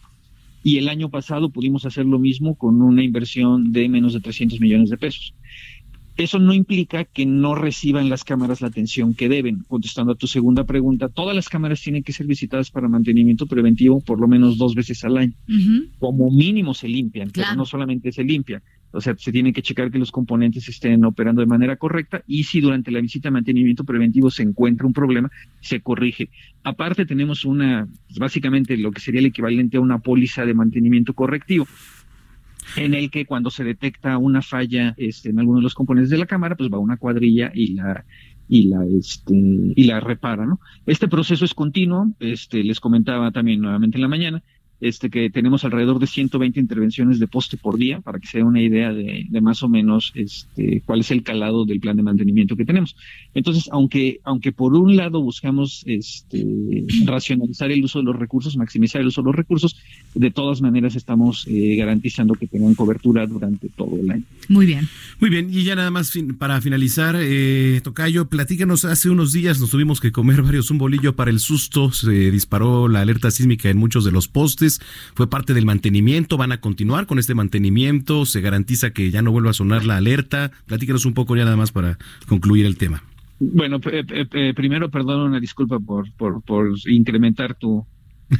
[0.62, 4.60] Y el año pasado pudimos hacer lo mismo con una inversión de menos de 300
[4.60, 5.34] millones de pesos.
[6.16, 9.64] Eso no implica que no reciban las cámaras la atención que deben.
[9.68, 14.00] Contestando a tu segunda pregunta, todas las cámaras tienen que ser visitadas para mantenimiento preventivo
[14.00, 15.32] por lo menos dos veces al año.
[15.48, 15.88] Uh -huh.
[15.98, 17.50] Como mínimo se limpian, claro.
[17.50, 18.62] pero no solamente se limpian.
[18.92, 22.44] O sea, se tiene que checar que los componentes estén operando de manera correcta y
[22.44, 26.28] si durante la visita de mantenimiento preventivo se encuentra un problema, se corrige.
[26.62, 31.14] Aparte tenemos una, pues básicamente lo que sería el equivalente a una póliza de mantenimiento
[31.14, 31.66] correctivo
[32.76, 36.18] en el que cuando se detecta una falla este, en alguno de los componentes de
[36.18, 38.04] la cámara, pues va una cuadrilla y la
[38.48, 40.60] y la este y la repara, ¿no?
[40.86, 44.42] Este proceso es continuo, este les comentaba también nuevamente en la mañana,
[44.82, 48.44] este que tenemos alrededor de 120 intervenciones de poste por día para que se dé
[48.44, 52.56] una idea de, más o menos este cuál es el calado del plan de mantenimiento
[52.56, 52.96] que tenemos.
[53.32, 56.44] Entonces, aunque aunque por un lado buscamos este
[57.06, 59.80] racionalizar el uso de los recursos, maximizar el uso de los recursos,
[60.14, 64.24] de todas maneras estamos eh, garantizando que tengan cobertura durante todo el año.
[64.48, 64.88] Muy bien.
[65.20, 69.60] Muy bien, y ya nada más fin, para finalizar, eh, Tocayo, platícanos, hace unos días
[69.60, 73.70] nos tuvimos que comer varios un bolillo para el susto, se disparó la alerta sísmica
[73.70, 74.80] en muchos de los postes,
[75.14, 79.32] fue parte del mantenimiento, van a continuar con este mantenimiento, se garantiza que ya no
[79.32, 83.02] vuelva a sonar la alerta, platícanos un poco ya nada más para concluir el tema.
[83.40, 87.84] Bueno, eh, eh, primero perdón una disculpa por, por, por incrementar tu,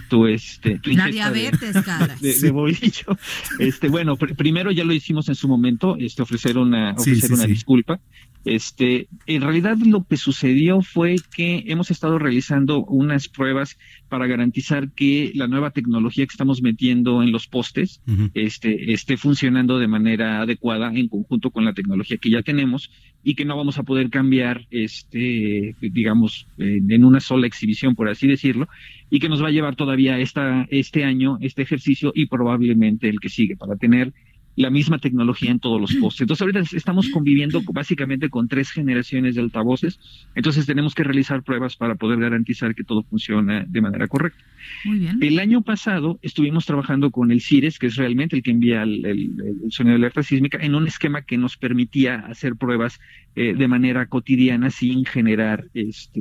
[0.09, 2.17] tu este tu La ingesta de- diabetes, cara.
[2.21, 3.19] de, de bolillo.
[3.59, 7.35] Este, bueno, pr- primero ya lo hicimos en su momento, este, ofrecer una, ofrecer sí,
[7.35, 7.51] una sí.
[7.53, 8.01] disculpa.
[8.45, 13.79] Este, en realidad lo que sucedió fue que hemos estado realizando unas pruebas
[14.09, 18.03] para garantizar que la nueva tecnología que estamos metiendo en los postes,
[18.35, 22.91] este, esté funcionando de manera adecuada en conjunto con la tecnología que ya tenemos
[23.25, 28.27] y que no vamos a poder cambiar, este, digamos, en una sola exhibición, por así
[28.27, 28.69] decirlo,
[29.11, 33.21] y que nos va a llevar todavía esta, este año, este ejercicio y probablemente el
[33.21, 34.13] que sigue para tener
[34.57, 36.23] la misma tecnología en todos los postes.
[36.23, 39.99] Entonces ahorita estamos conviviendo básicamente con tres generaciones de altavoces,
[40.35, 44.43] entonces tenemos que realizar pruebas para poder garantizar que todo funciona de manera correcta.
[44.85, 45.19] Muy bien.
[45.21, 49.05] El año pasado estuvimos trabajando con el CIRES, que es realmente el que envía el,
[49.07, 49.33] el-
[49.65, 52.99] el sonido de alerta sísmica, en un esquema que nos permitía hacer pruebas
[53.35, 56.21] eh, de manera cotidiana sin generar este,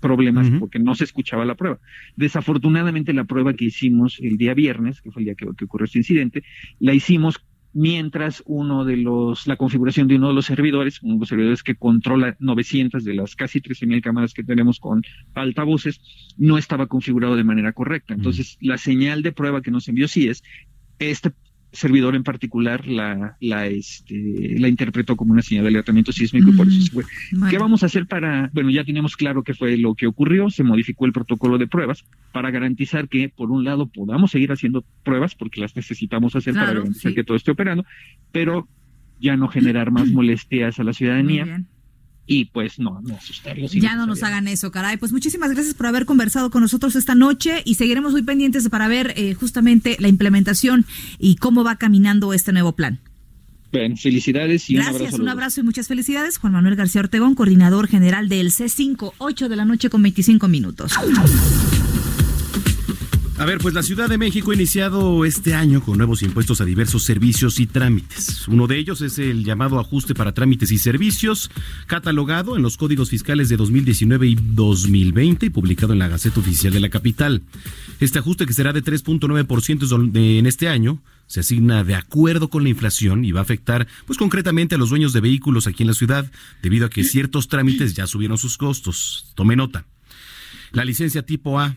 [0.00, 1.78] problemas porque no se escuchaba la prueba.
[2.16, 5.84] Desafortunadamente la prueba que hicimos el día viernes, que fue el día que, que ocurrió
[5.86, 6.42] este incidente,
[6.80, 7.40] la hicimos
[7.72, 11.62] mientras uno de los, la configuración de uno de los servidores, uno de los servidores
[11.62, 15.02] que controla 900 de las casi 13.000 cámaras que tenemos con
[15.34, 16.00] altavoces,
[16.36, 18.14] no estaba configurado de manera correcta.
[18.14, 20.42] Entonces, la señal de prueba que nos envió sí es,
[20.98, 21.32] este
[21.72, 26.56] servidor en particular la, la, este, la interpretó como una señal de alertamiento sísmico y
[26.56, 27.04] por eso se fue.
[27.32, 27.50] Bueno.
[27.50, 30.64] ¿Qué vamos a hacer para, bueno, ya tenemos claro qué fue lo que ocurrió, se
[30.64, 35.34] modificó el protocolo de pruebas para garantizar que, por un lado, podamos seguir haciendo pruebas
[35.34, 37.14] porque las necesitamos hacer para garantizar sí.
[37.14, 37.84] que todo esté operando,
[38.32, 38.66] pero
[39.20, 41.64] ya no generar más molestias a la ciudadanía.
[42.28, 43.72] Y pues no, no asustarlos.
[43.72, 44.98] Ya no nos hagan eso, caray.
[44.98, 48.86] Pues muchísimas gracias por haber conversado con nosotros esta noche y seguiremos muy pendientes para
[48.86, 50.84] ver eh, justamente la implementación
[51.18, 53.00] y cómo va caminando este nuevo plan.
[53.72, 55.16] Bueno, felicidades y un Gracias, abrazo.
[55.16, 55.32] un los dos.
[55.32, 56.38] abrazo y muchas felicidades.
[56.38, 60.92] Juan Manuel García Ortegón, coordinador general del C5, 8 de la noche con 25 minutos.
[63.38, 66.64] A ver, pues la Ciudad de México ha iniciado este año con nuevos impuestos a
[66.64, 68.48] diversos servicios y trámites.
[68.48, 71.48] Uno de ellos es el llamado ajuste para trámites y servicios,
[71.86, 76.72] catalogado en los códigos fiscales de 2019 y 2020 y publicado en la Gaceta Oficial
[76.72, 77.42] de la Capital.
[78.00, 82.48] Este ajuste, que será de 3.9% es donde- en este año, se asigna de acuerdo
[82.48, 85.84] con la inflación y va a afectar, pues concretamente a los dueños de vehículos aquí
[85.84, 86.28] en la ciudad,
[86.60, 89.30] debido a que ciertos trámites ya subieron sus costos.
[89.36, 89.86] Tome nota.
[90.72, 91.76] La licencia tipo A,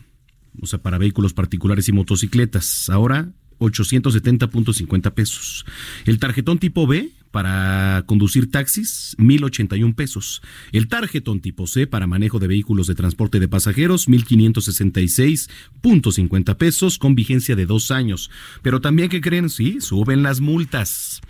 [0.60, 5.64] o sea, para vehículos particulares y motocicletas, ahora 870.50 pesos.
[6.04, 10.42] El tarjetón tipo B para conducir taxis, 1.081 pesos.
[10.70, 17.14] El tarjetón tipo C para manejo de vehículos de transporte de pasajeros, 1.566.50 pesos con
[17.14, 18.30] vigencia de dos años.
[18.60, 19.48] Pero también, ¿qué creen?
[19.48, 21.22] Sí, suben las multas.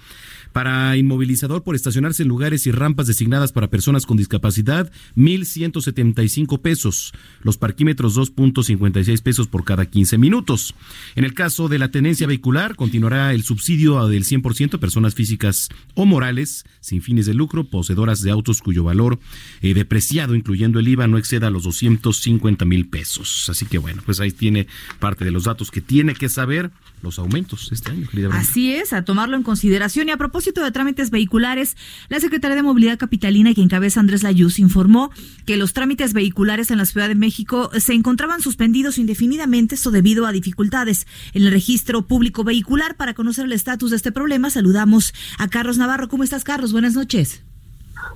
[0.52, 7.12] Para inmovilizador por estacionarse en lugares y rampas designadas para personas con discapacidad, 1.175 pesos.
[7.42, 10.74] Los parquímetros, 2.56 pesos por cada 15 minutos.
[11.14, 15.68] En el caso de la tenencia vehicular, continuará el subsidio del 100% a personas físicas
[15.94, 19.18] o morales sin fines de lucro, poseedoras de autos cuyo valor
[19.60, 23.46] eh, depreciado, incluyendo el IVA, no exceda los 250 mil pesos.
[23.48, 24.66] Así que bueno, pues ahí tiene
[24.98, 26.70] parte de los datos que tiene que saber
[27.02, 28.42] los aumentos este año, querida Brenda.
[28.42, 30.08] Así es, a tomarlo en consideración.
[30.08, 31.76] Y a propósito de trámites vehiculares,
[32.08, 35.10] la Secretaría de Movilidad Capitalina, que encabeza Andrés Layuz, informó
[35.46, 40.26] que los trámites vehiculares en la Ciudad de México se encontraban suspendidos indefinidamente, esto debido
[40.26, 42.96] a dificultades en el registro público vehicular.
[42.96, 46.08] Para conocer el estatus de este problema, saludamos a Carlos Navarro.
[46.08, 46.72] ¿Cómo estás, Carlos?
[46.72, 47.44] Buenas noches.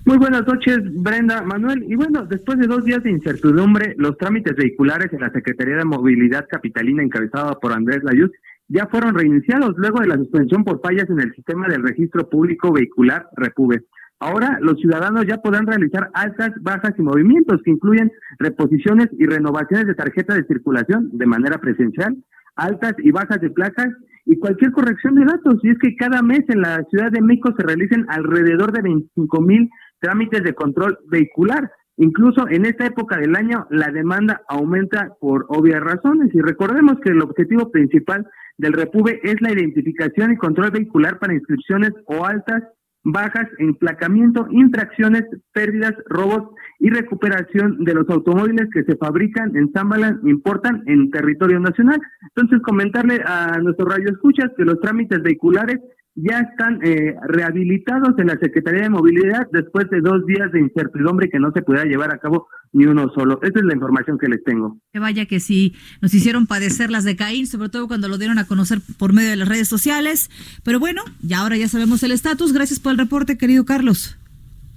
[0.05, 1.85] Muy buenas noches, Brenda, Manuel.
[1.89, 5.85] Y bueno, después de dos días de incertidumbre, los trámites vehiculares en la Secretaría de
[5.85, 8.31] Movilidad Capitalina, encabezada por Andrés Layuz,
[8.69, 12.73] ya fueron reiniciados luego de la suspensión por fallas en el sistema del registro público
[12.73, 13.85] vehicular Repube.
[14.19, 19.87] Ahora los ciudadanos ya podrán realizar altas, bajas y movimientos que incluyen reposiciones y renovaciones
[19.87, 22.17] de tarjeta de circulación de manera presencial,
[22.57, 23.89] altas y bajas de placas
[24.25, 25.61] y cualquier corrección de datos.
[25.63, 29.41] Y es que cada mes en la Ciudad de México se realicen alrededor de 25
[29.43, 29.69] mil
[30.01, 31.71] trámites de control vehicular.
[31.99, 37.11] Incluso en esta época del año la demanda aumenta por obvias razones y recordemos que
[37.11, 38.27] el objetivo principal
[38.59, 42.63] del Repube es la identificación y control vehicular para inscripciones o altas,
[43.05, 50.83] bajas, emplacamiento, infracciones, pérdidas, robos y recuperación de los automóviles que se fabrican, ensamblan, importan
[50.87, 52.01] en territorio nacional.
[52.35, 55.79] Entonces comentarle a nuestros radioescuchas que los trámites vehiculares
[56.17, 61.29] ya están eh, rehabilitados en la Secretaría de Movilidad después de dos días de incertidumbre
[61.29, 63.39] que no se pudiera llevar a cabo ni uno solo.
[63.43, 64.79] Esa es la información que les tengo.
[64.93, 68.39] Que vaya que sí, nos hicieron padecer las de Caín, sobre todo cuando lo dieron
[68.39, 70.31] a conocer por medio de las redes sociales.
[70.65, 72.55] Pero bueno, ya ahora ya sabemos el estatus.
[72.55, 74.19] Gracias por el reporte, querido Carlos.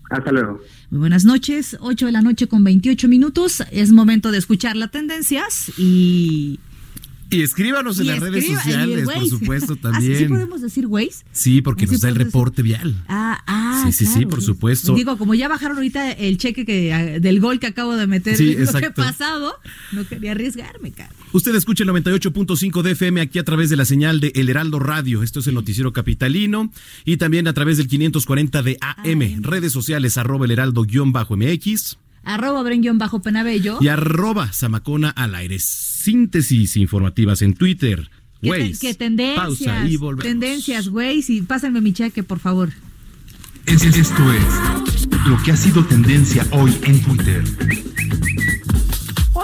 [0.10, 0.60] Hasta luego.
[0.89, 3.63] Muy buenas noches, 8 de la noche con 28 minutos.
[3.71, 6.60] Es momento de escuchar las tendencias y
[7.32, 10.30] Y escríbanos en las redes sociales, por supuesto, Ah, ¿sí- ¿Sí también.
[10.30, 11.24] podemos decir Waze?
[11.32, 13.04] Sí, porque nos da el reporte vial.
[13.08, 13.84] Ah, ah.
[13.86, 14.94] Sí, sí, sí, por supuesto.
[14.96, 18.36] Digo, como ya bajaron ahorita el cheque que ah, del gol que acabo de meter
[18.36, 19.02] Sí, lo que he exacto.
[19.04, 19.54] pasado,
[19.92, 21.12] no quería arriesgarme, cara.
[21.32, 24.80] Usted escucha el 98.5 de FM aquí a través de la señal de El Heraldo
[24.80, 25.22] Radio.
[25.24, 26.72] Esto es el noticiero capitalino.
[27.06, 29.44] Y también a través del 540 de AM.
[29.44, 32.63] Redes sociales arroba el heraldo-mx Arroba
[32.94, 33.78] bajo penabello.
[33.82, 35.58] y arroba Zamacona al aire.
[36.03, 38.09] Síntesis informativas en Twitter.
[38.41, 38.77] ¿Qué, Waze.
[38.79, 39.35] qué tendencias?
[39.45, 40.23] Pausa y volvemos.
[40.23, 41.21] Tendencias, güey.
[41.27, 42.69] Y pásenme mi cheque, por favor.
[43.65, 47.43] Es- Esto es lo que ha sido tendencia hoy en Twitter.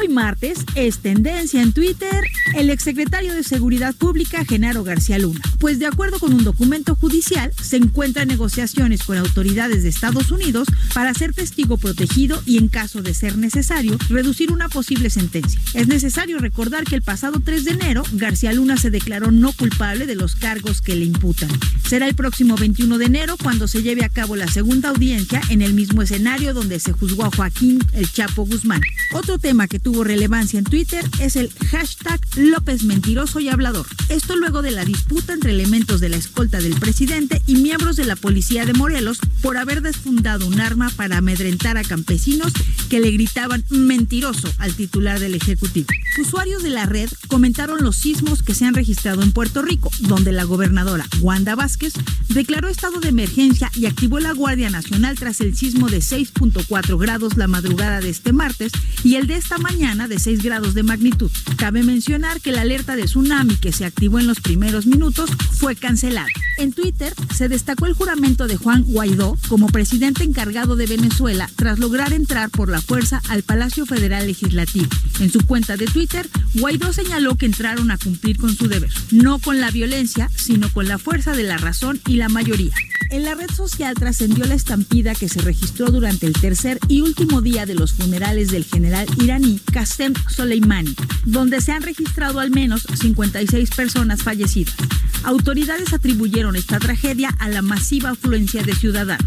[0.06, 5.80] Hoy martes es tendencia en Twitter el exsecretario de Seguridad Pública Genaro García Luna, pues
[5.80, 10.68] de acuerdo con un documento judicial se encuentra en negociaciones con autoridades de Estados Unidos
[10.94, 15.60] para ser testigo protegido y en caso de ser necesario reducir una posible sentencia.
[15.74, 20.06] Es necesario recordar que el pasado 3 de enero García Luna se declaró no culpable
[20.06, 21.50] de los cargos que le imputan.
[21.88, 25.64] Será el próximo 21 de enero cuando se lleve a cabo la segunda audiencia en
[25.64, 28.82] el mismo escenario donde se juzgó a Joaquín El Chapo Guzmán.
[29.14, 33.86] Otro tema que tuvo relevancia en Twitter es el hashtag López Mentiroso y Hablador.
[34.10, 38.06] Esto luego de la disputa entre elementos de la escolta del presidente y miembros de
[38.06, 42.52] la policía de Morelos por haber desfundado un arma para amedrentar a campesinos
[42.90, 45.88] que le gritaban mentiroso al titular del Ejecutivo.
[46.20, 50.32] Usuarios de la red comentaron los sismos que se han registrado en Puerto Rico, donde
[50.32, 51.94] la gobernadora Wanda Vázquez
[52.30, 57.38] declaró estado de emergencia y activó la Guardia Nacional tras el sismo de 6.4 grados
[57.38, 58.72] la madrugada de este martes
[59.04, 61.30] y el de esta mañana de 6 grados de magnitud.
[61.58, 65.76] Cabe mencionar que la alerta de tsunami que se activó en los primeros minutos fue
[65.76, 66.28] cancelada.
[66.58, 71.78] En Twitter se destacó el juramento de Juan Guaidó como presidente encargado de Venezuela tras
[71.78, 74.88] lograr entrar por la fuerza al Palacio Federal Legislativo.
[75.20, 79.38] En su cuenta de Twitter, Guaidó señaló que entraron a cumplir con su deber, no
[79.38, 82.74] con la violencia, sino con la fuerza de la razón y la mayoría.
[83.12, 87.42] En la red social trascendió la estampida que se registró durante el tercer y último
[87.42, 92.88] día de los funerales del general iraní Qasem Soleimani, donde se han registrado al menos
[93.00, 94.76] 56 personas fallecidas.
[95.24, 99.26] Autoridades atribuyeron esta tragedia a la masiva afluencia de ciudadanos.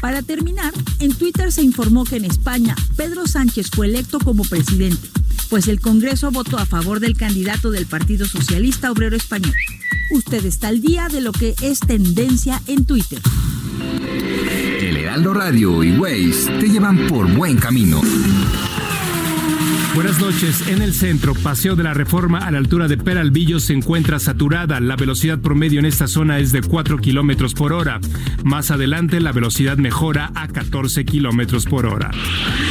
[0.00, 5.08] Para terminar, en Twitter se informó que en España Pedro Sánchez fue electo como presidente,
[5.50, 9.54] pues el Congreso votó a favor del candidato del Partido Socialista Obrero Español.
[10.10, 13.20] Usted está al día de lo que es tendencia en Twitter.
[14.80, 18.00] El Heraldo Radio y Waze te llevan por buen camino.
[19.94, 20.68] Buenas noches.
[20.68, 24.78] En el centro, Paseo de la Reforma a la altura de Peralvillo se encuentra saturada.
[24.78, 27.98] La velocidad promedio en esta zona es de 4 kilómetros por hora.
[28.44, 32.12] Más adelante, la velocidad mejora a 14 kilómetros por hora.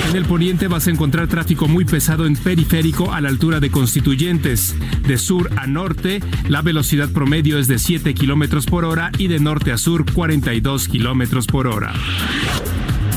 [0.10, 3.70] En el poniente vas a encontrar tráfico muy pesado en periférico a la altura de
[3.70, 4.74] Constituyentes.
[5.06, 9.40] De sur a norte, la velocidad promedio es de 7 kilómetros por hora y de
[9.40, 11.94] norte a sur 42 kilómetros por hora.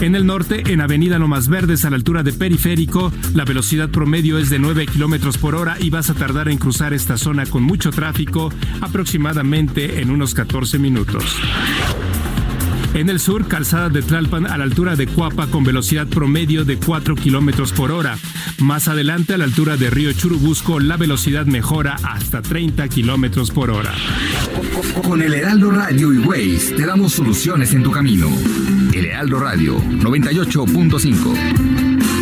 [0.02, 4.36] En el norte, en Avenida Lomas Verdes, a la altura de Periférico, la velocidad promedio
[4.36, 7.62] es de 9 kilómetros por hora y vas a tardar en cruzar esta zona con
[7.62, 11.38] mucho tráfico, aproximadamente en unos 14 minutos.
[12.94, 16.76] En el sur, calzada de Tlalpan a la altura de Cuapa con velocidad promedio de
[16.76, 18.18] 4 kilómetros por hora.
[18.58, 23.70] Más adelante, a la altura de Río Churubusco, la velocidad mejora hasta 30 kilómetros por
[23.70, 23.94] hora.
[25.02, 28.28] Con el Heraldo Radio y Waze te damos soluciones en tu camino.
[28.92, 32.21] El Heraldo Radio 98.5.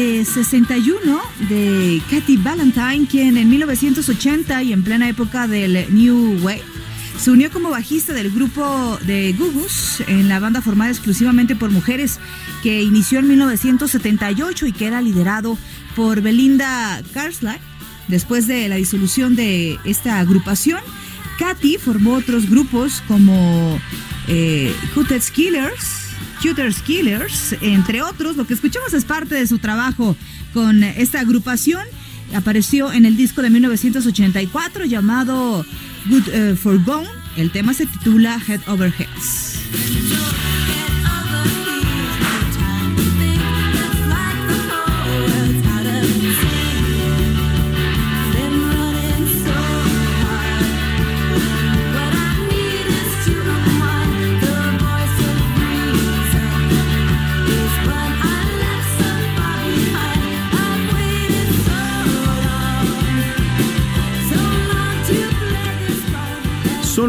[0.00, 6.62] Eh, 61 de Katy Valentine, quien en 1980 y en plena época del New Wave
[7.18, 12.18] se unió como bajista del grupo de Gugus en la banda formada exclusivamente por mujeres
[12.62, 15.58] que inició en 1978 y que era liderado
[15.94, 17.58] por Belinda Carlisle.
[18.08, 20.80] Después de la disolución de esta agrupación,
[21.38, 23.78] Katy formó otros grupos como
[24.28, 26.09] eh, Hooters Killers,
[26.42, 28.36] Hooters Killers, entre otros.
[28.36, 30.16] Lo que escuchamos es parte de su trabajo
[30.52, 31.84] con esta agrupación.
[32.34, 35.64] Apareció en el disco de 1984 llamado
[36.06, 37.08] Good eh, for Gone.
[37.36, 40.49] El tema se titula Head Over Heads.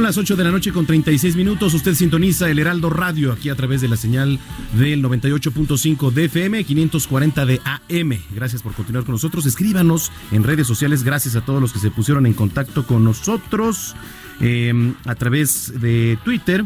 [0.01, 1.75] Son las 8 de la noche con 36 minutos.
[1.75, 4.39] Usted sintoniza el Heraldo Radio aquí a través de la señal
[4.73, 8.17] del 98.5 de FM, 540 de AM.
[8.33, 9.45] Gracias por continuar con nosotros.
[9.45, 11.03] Escríbanos en redes sociales.
[11.03, 13.95] Gracias a todos los que se pusieron en contacto con nosotros
[14.39, 14.73] eh,
[15.05, 16.65] a través de Twitter.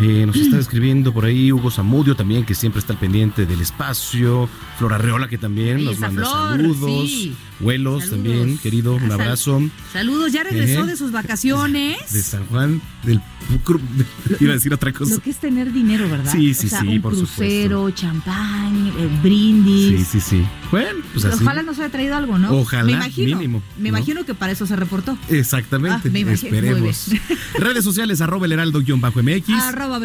[0.00, 3.60] Eh, nos está escribiendo por ahí Hugo Zamudio también, que siempre está al pendiente del
[3.60, 4.48] espacio.
[4.78, 7.08] Flora Reola, que también Ay, nos manda Flor, saludos.
[7.08, 7.36] sí.
[7.60, 8.10] Saludos.
[8.10, 9.60] también, querido, un abrazo.
[9.92, 12.12] Saludos, ya regresó de sus vacaciones.
[12.12, 13.20] De San Juan, del.
[14.40, 15.14] Iba a decir otra cosa.
[15.14, 16.30] Lo que es tener dinero, ¿verdad?
[16.30, 20.08] Sí, sí, o sea, sí, un por crucero, champán, eh, brindis.
[20.08, 20.46] Sí, sí, sí.
[20.70, 21.42] Bueno, pues así.
[21.42, 22.52] Ojalá nos haya traído algo, ¿no?
[22.52, 23.98] Ojalá, me imagino, mínimo, Me ¿no?
[23.98, 25.18] imagino que para eso se reportó.
[25.28, 26.08] Exactamente.
[26.08, 26.56] Ah, me imagino.
[26.56, 27.10] Esperemos.
[27.58, 30.00] Redes sociales, arroba el heraldo-mx Arroba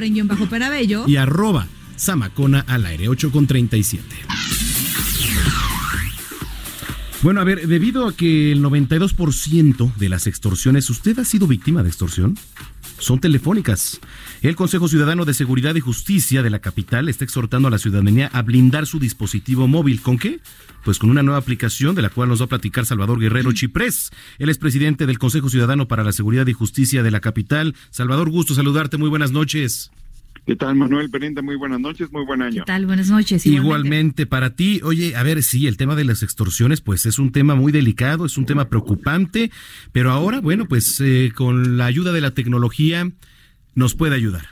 [0.50, 1.06] Perabello.
[1.08, 4.04] y arroba Samacona al aire, 8 con 37.
[7.26, 11.82] Bueno, a ver, debido a que el 92% de las extorsiones, ¿usted ha sido víctima
[11.82, 12.38] de extorsión?
[12.98, 14.00] Son telefónicas.
[14.41, 18.30] El Consejo Ciudadano de Seguridad y Justicia de la capital está exhortando a la ciudadanía
[18.34, 20.02] a blindar su dispositivo móvil.
[20.02, 20.39] ¿Con qué?
[20.84, 24.12] Pues con una nueva aplicación de la cual nos va a platicar Salvador Guerrero Chiprés.
[24.39, 27.76] Él es presidente del Consejo Ciudadano para la Seguridad y Justicia de la capital.
[27.89, 28.98] Salvador, gusto saludarte.
[28.98, 29.91] Muy buenas noches.
[30.46, 31.41] ¿Qué tal, Manuel Brenda?
[31.41, 32.64] Muy buenas noches, muy buen año.
[32.64, 32.86] ¿Qué tal?
[32.86, 33.43] Buenas noches.
[33.48, 34.28] Igualmente.
[34.28, 34.80] para ti.
[34.84, 38.28] Oye, a ver, sí, el tema de las extorsiones, pues es un tema muy delicado,
[38.28, 39.50] es un tema preocupante,
[39.91, 43.10] pero ahora, bueno, pues eh, con la ayuda de la tecnología
[43.74, 44.46] nos puede ayudar.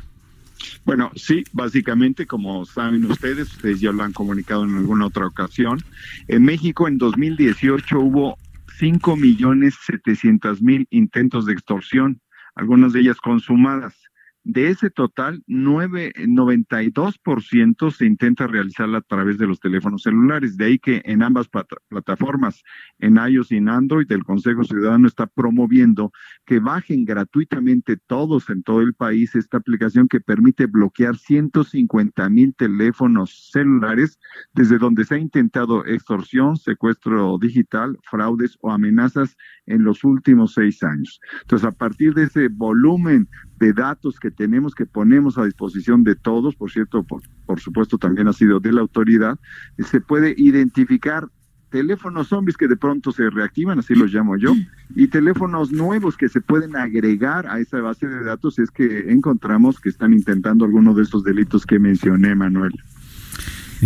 [0.83, 5.79] Bueno, sí, básicamente, como saben ustedes, ustedes ya lo han comunicado en alguna otra ocasión,
[6.27, 8.37] en México en 2018 hubo
[8.79, 12.19] 5 millones 700 mil intentos de extorsión,
[12.55, 14.02] algunas de ellas consumadas.
[14.45, 20.57] De ese total, 9, 92% se intenta realizarla a través de los teléfonos celulares.
[20.57, 22.61] De ahí que en ambas plata- plataformas,
[22.99, 26.11] en iOS y en Android, el Consejo Ciudadano está promoviendo
[26.45, 32.53] que bajen gratuitamente todos en todo el país esta aplicación que permite bloquear 150 mil
[32.53, 34.19] teléfonos celulares
[34.53, 40.83] desde donde se ha intentado extorsión, secuestro digital, fraudes o amenazas en los últimos seis
[40.83, 41.19] años.
[41.41, 43.27] Entonces, a partir de ese volumen
[43.59, 47.97] de datos que tenemos, que ponemos a disposición de todos, por cierto, por, por supuesto
[47.97, 49.39] también ha sido de la autoridad,
[49.77, 51.27] se puede identificar
[51.73, 54.53] teléfonos zombies que de pronto se reactivan, así los llamo yo,
[54.95, 59.79] y teléfonos nuevos que se pueden agregar a esa base de datos es que encontramos
[59.79, 62.73] que están intentando algunos de esos delitos que mencioné, Manuel.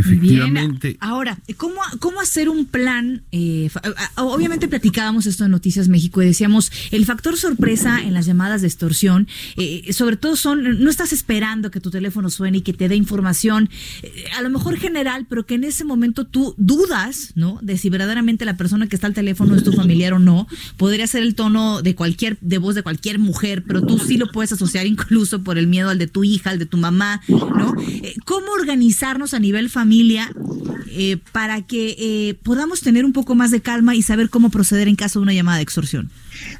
[0.03, 0.79] Bien.
[0.99, 3.23] Ahora, ¿cómo, ¿cómo hacer un plan?
[3.31, 3.69] Eh,
[4.15, 8.67] obviamente platicábamos esto en Noticias México y decíamos, el factor sorpresa en las llamadas de
[8.67, 12.89] extorsión, eh, sobre todo son, no estás esperando que tu teléfono suene y que te
[12.89, 13.69] dé información,
[14.03, 17.59] eh, a lo mejor general, pero que en ese momento tú dudas, ¿no?
[17.61, 20.47] De si verdaderamente la persona que está al teléfono es tu familiar o no.
[20.77, 24.31] Podría ser el tono de cualquier, de voz de cualquier mujer, pero tú sí lo
[24.31, 27.73] puedes asociar incluso por el miedo al de tu hija, al de tu mamá, ¿no?
[28.25, 30.29] ¿Cómo organizarnos a nivel familia
[30.91, 34.89] eh, para que eh, podamos tener un poco más de calma y saber cómo proceder
[34.89, 36.09] en caso de una llamada de extorsión?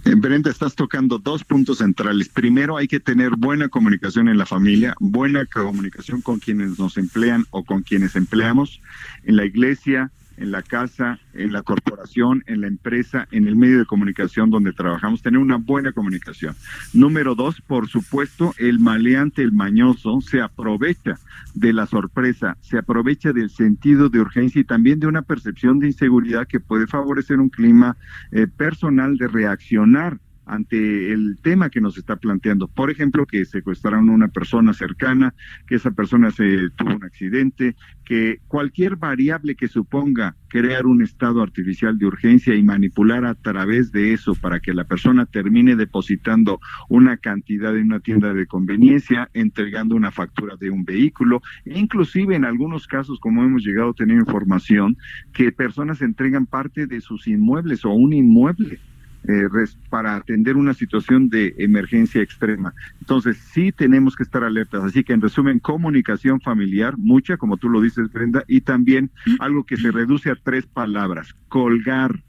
[0.05, 2.29] Brenda, estás tocando dos puntos centrales.
[2.29, 7.43] Primero, hay que tener buena comunicación en la familia, buena comunicación con quienes nos emplean
[7.49, 8.79] o con quienes empleamos,
[9.25, 13.79] en la iglesia, en la casa, en la corporación, en la empresa, en el medio
[13.79, 16.55] de comunicación donde trabajamos, tener una buena comunicación.
[16.93, 21.19] Número dos, por supuesto, el maleante, el mañoso, se aprovecha
[21.53, 25.87] de la sorpresa, se aprovecha del sentido de urgencia y también de una percepción de
[25.87, 27.97] inseguridad que puede favorecer un clima
[28.31, 32.67] eh, personal de reaccionar ante el tema que nos está planteando.
[32.67, 35.33] Por ejemplo, que secuestraron a una persona cercana,
[35.67, 37.75] que esa persona se tuvo un accidente,
[38.05, 43.91] que cualquier variable que suponga crear un estado artificial de urgencia y manipular a través
[43.91, 49.29] de eso para que la persona termine depositando una cantidad en una tienda de conveniencia,
[49.33, 53.93] entregando una factura de un vehículo, e inclusive en algunos casos, como hemos llegado a
[53.93, 54.97] tener información,
[55.33, 58.79] que personas entregan parte de sus inmuebles o un inmueble
[59.27, 62.73] eh, res- para atender una situación de emergencia extrema.
[62.99, 64.83] Entonces, sí tenemos que estar alertas.
[64.83, 69.09] Así que, en resumen, comunicación familiar, mucha, como tú lo dices, Brenda, y también
[69.39, 72.23] algo que se reduce a tres palabras, colgar,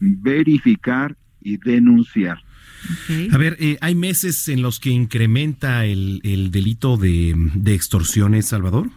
[0.00, 2.38] verificar y denunciar.
[3.32, 8.46] A ver, eh, ¿hay meses en los que incrementa el, el delito de, de extorsiones,
[8.46, 8.90] Salvador?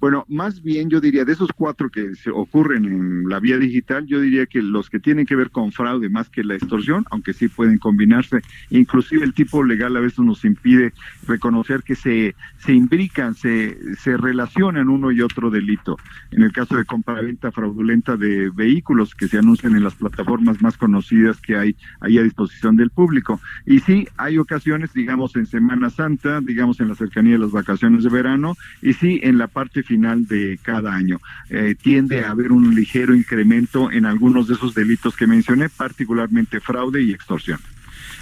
[0.00, 4.06] Bueno, más bien yo diría de esos cuatro que se ocurren en la vía digital,
[4.06, 7.32] yo diría que los que tienen que ver con fraude más que la extorsión, aunque
[7.32, 10.92] sí pueden combinarse, inclusive el tipo legal a veces nos impide
[11.26, 15.96] reconocer que se, se imbrican, se, se relacionan uno y otro delito.
[16.30, 20.76] En el caso de compraventa fraudulenta de vehículos que se anuncian en las plataformas más
[20.76, 23.40] conocidas que hay ahí a disposición del público.
[23.64, 28.04] Y sí, hay ocasiones, digamos, en Semana Santa, digamos, en la cercanía de las vacaciones
[28.04, 31.20] de verano, y sí, en la parte final de cada año.
[31.50, 36.60] Eh, tiende a haber un ligero incremento en algunos de esos delitos que mencioné, particularmente
[36.60, 37.58] fraude y extorsión.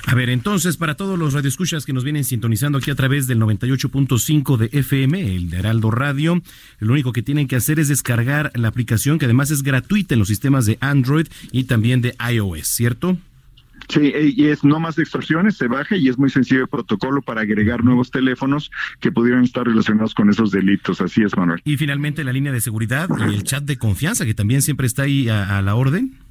[0.06, 3.40] A ver, entonces, para todos los radioescuchas que nos vienen sintonizando aquí a través del
[3.40, 6.42] 98.5 de FM, el de Heraldo Radio,
[6.78, 10.18] lo único que tienen que hacer es descargar la aplicación que además es gratuita en
[10.18, 13.16] los sistemas de Android y también de iOS, ¿cierto?
[13.88, 17.22] Sí, eh, y es no más extorsiones, se baja y es muy sencillo el protocolo
[17.22, 18.70] para agregar nuevos teléfonos
[19.00, 21.00] que pudieran estar relacionados con esos delitos.
[21.00, 21.60] Así es, Manuel.
[21.64, 25.02] Y finalmente la línea de seguridad y el chat de confianza que también siempre está
[25.02, 26.23] ahí a, a la orden.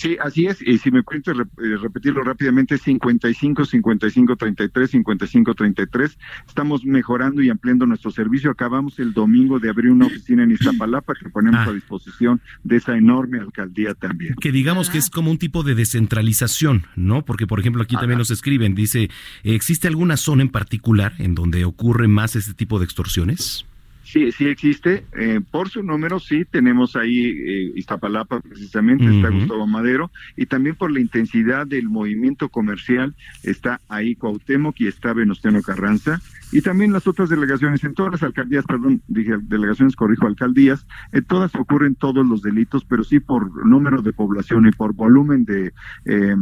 [0.00, 0.62] Sí, así es.
[0.66, 6.18] Y si me permite re- eh, repetirlo rápidamente, 55 55 33 55 33.
[6.48, 8.50] Estamos mejorando y ampliando nuestro servicio.
[8.50, 12.96] Acabamos el domingo de abrir una oficina en Iztapalapa que ponemos a disposición de esa
[12.96, 14.36] enorme alcaldía también.
[14.40, 17.22] Que digamos que es como un tipo de descentralización, ¿no?
[17.26, 19.10] Porque, por ejemplo, aquí también nos escriben, dice,
[19.44, 23.66] ¿existe alguna zona en particular en donde ocurre más este tipo de extorsiones?
[24.10, 25.04] Sí, sí existe.
[25.12, 29.28] Eh, por su número, sí, tenemos ahí eh, Iztapalapa, precisamente, está.
[29.28, 35.12] Gustavo Madero, y también por la intensidad del movimiento comercial, está ahí Cuauhtémoc y está
[35.12, 40.26] Venustiano Carranza, y también las otras delegaciones, en todas las alcaldías, perdón, dije delegaciones, corrijo,
[40.26, 44.92] alcaldías, en todas ocurren todos los delitos, pero sí por número de población y por
[44.92, 45.72] volumen de,
[46.04, 46.34] eh,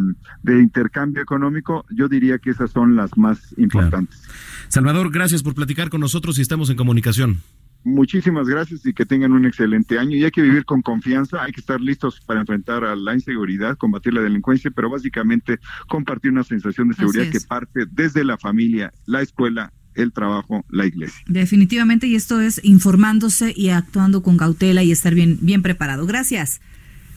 [0.42, 4.22] de intercambio económico, yo diría que esas son las más importantes.
[4.68, 7.42] Salvador, gracias por platicar con nosotros y estamos en comunicación.
[7.88, 10.16] Muchísimas gracias y que tengan un excelente año.
[10.16, 13.76] Y hay que vivir con confianza, hay que estar listos para enfrentar a la inseguridad,
[13.78, 15.58] combatir la delincuencia, pero básicamente
[15.88, 17.32] compartir una sensación de seguridad es.
[17.32, 21.20] que parte desde la familia, la escuela, el trabajo, la iglesia.
[21.26, 26.06] Definitivamente, y esto es informándose y actuando con cautela y estar bien, bien preparado.
[26.06, 26.60] Gracias.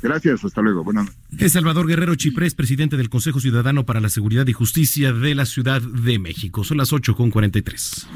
[0.01, 0.83] Gracias, hasta luego.
[0.83, 1.21] Buenas noches.
[1.37, 5.45] Es Salvador Guerrero Chiprés, presidente del Consejo Ciudadano para la Seguridad y Justicia de la
[5.45, 6.63] Ciudad de México.
[6.63, 8.07] Son las 8 con 43.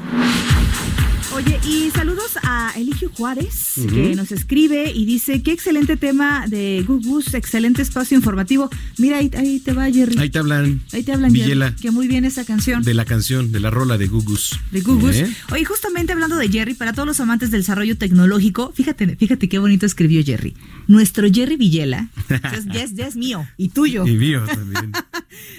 [1.36, 6.82] Oye, y saludos a Eligio Juárez, que nos escribe y dice, qué excelente tema de
[6.86, 8.70] Gugus, excelente espacio informativo.
[8.96, 10.16] Mira, ahí, ahí te va, Jerry.
[10.18, 10.80] Ahí te hablan.
[10.94, 12.82] Ahí te hablan, Villela, Jerry, que muy bien esa canción.
[12.82, 14.58] de la canción, de la rola de Gugus.
[14.70, 15.16] de Gugus.
[15.16, 15.30] ¿Eh?
[15.52, 19.58] Oye, justamente hablando de Jerry, para todos los amantes del desarrollo tecnológico, fíjate, fíjate qué
[19.58, 20.54] bonito escribió Jerry.
[20.86, 24.06] Nuestro Jerry Villela, ya es, ya es- ya es mío y tuyo.
[24.06, 24.90] Y mío también.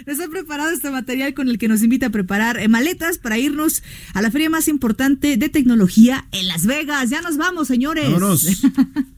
[0.06, 3.38] Nos ha preparado este material con el que nos invita a preparar eh, maletas para
[3.38, 7.10] irnos a la feria más importante de tecnología en Las Vegas.
[7.10, 8.06] Ya nos vamos, señores.
[8.06, 8.48] Vámonos.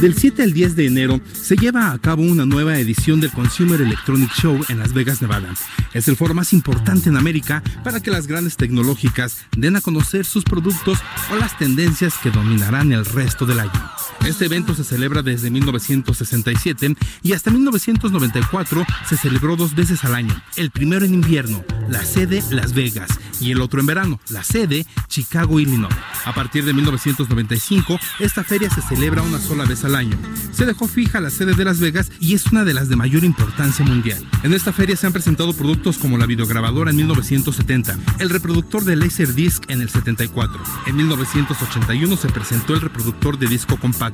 [0.00, 3.82] Del 7 al 10 de enero se lleva a cabo una nueva edición del Consumer
[3.82, 5.52] Electronic Show en Las Vegas, Nevada.
[5.92, 10.24] Es el foro más importante en América para que las grandes tecnológicas den a conocer
[10.24, 13.99] sus productos o las tendencias que dominarán el resto del año.
[14.26, 20.40] Este evento se celebra desde 1967 y hasta 1994 se celebró dos veces al año.
[20.56, 23.10] El primero en invierno, la sede Las Vegas,
[23.40, 25.94] y el otro en verano, la sede Chicago, Illinois.
[26.24, 30.16] A partir de 1995, esta feria se celebra una sola vez al año.
[30.52, 33.24] Se dejó fija la sede de Las Vegas y es una de las de mayor
[33.24, 34.24] importancia mundial.
[34.42, 38.96] En esta feria se han presentado productos como la videograbadora en 1970, el reproductor de
[38.96, 40.60] Laserdisc en el 74.
[40.86, 44.09] En 1981 se presentó el reproductor de disco compacto.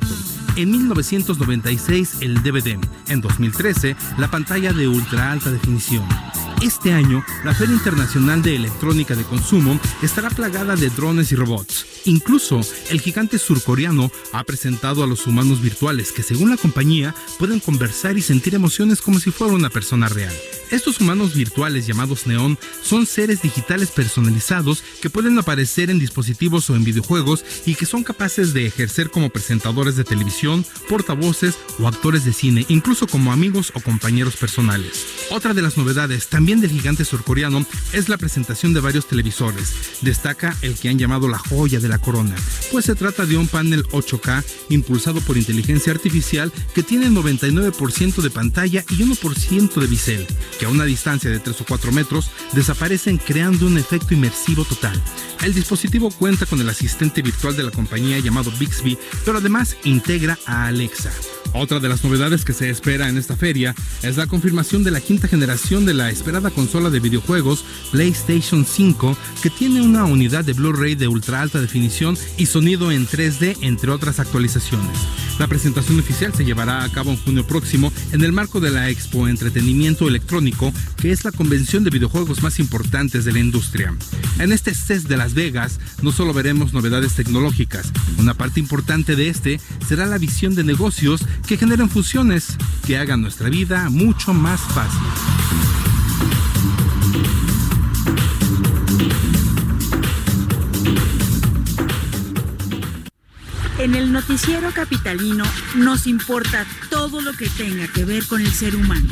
[0.56, 2.78] En 1996 el DVD.
[3.08, 6.04] En 2013 la pantalla de ultra alta definición.
[6.62, 11.86] Este año, la Feria Internacional de Electrónica de Consumo estará plagada de drones y robots.
[12.06, 17.60] Incluso, el gigante surcoreano ha presentado a los humanos virtuales que, según la compañía, pueden
[17.60, 20.34] conversar y sentir emociones como si fuera una persona real.
[20.70, 26.74] Estos humanos virtuales llamados Neon son seres digitales personalizados que pueden aparecer en dispositivos o
[26.74, 32.24] en videojuegos y que son capaces de ejercer como presentadores de televisión, portavoces o actores
[32.24, 35.06] de cine, incluso como amigos o compañeros personales.
[35.30, 40.00] Otra de las novedades, también del gigante surcoreano, es la presentación de varios televisores.
[40.00, 42.34] Destaca el que han llamado la joya de la corona,
[42.72, 48.30] pues se trata de un panel 8K impulsado por inteligencia artificial que tiene 99% de
[48.30, 50.26] pantalla y 1% de bisel,
[50.58, 55.00] que a una distancia de 3 o 4 metros desaparecen creando un efecto inmersivo total.
[55.42, 60.38] El dispositivo cuenta con el asistente virtual de la compañía llamado Bixby, pero además integra
[60.46, 61.12] a Alexa.
[61.58, 65.00] Otra de las novedades que se espera en esta feria es la confirmación de la
[65.00, 70.52] quinta generación de la esperada consola de videojuegos PlayStation 5, que tiene una unidad de
[70.52, 74.98] Blu-ray de ultra alta definición y sonido en 3D, entre otras actualizaciones.
[75.38, 78.88] La presentación oficial se llevará a cabo en junio próximo en el marco de la
[78.88, 83.94] Expo Entretenimiento Electrónico, que es la convención de videojuegos más importantes de la industria.
[84.38, 89.28] En este CES de Las Vegas no solo veremos novedades tecnológicas, una parte importante de
[89.28, 92.56] este será la visión de negocios que generen fusiones
[92.86, 95.00] que hagan nuestra vida mucho más fácil.
[103.78, 105.44] En el noticiero capitalino
[105.76, 109.06] nos importa todo lo que tenga que ver con el ser humano.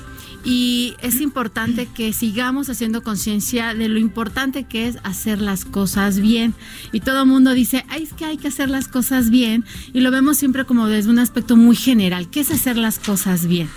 [0.49, 6.19] Y es importante que sigamos haciendo conciencia de lo importante que es hacer las cosas
[6.19, 6.55] bien.
[6.91, 9.63] Y todo el mundo dice, Ay, es que hay que hacer las cosas bien.
[9.93, 12.31] Y lo vemos siempre como desde un aspecto muy general.
[12.31, 13.69] ¿Qué es hacer las cosas bien?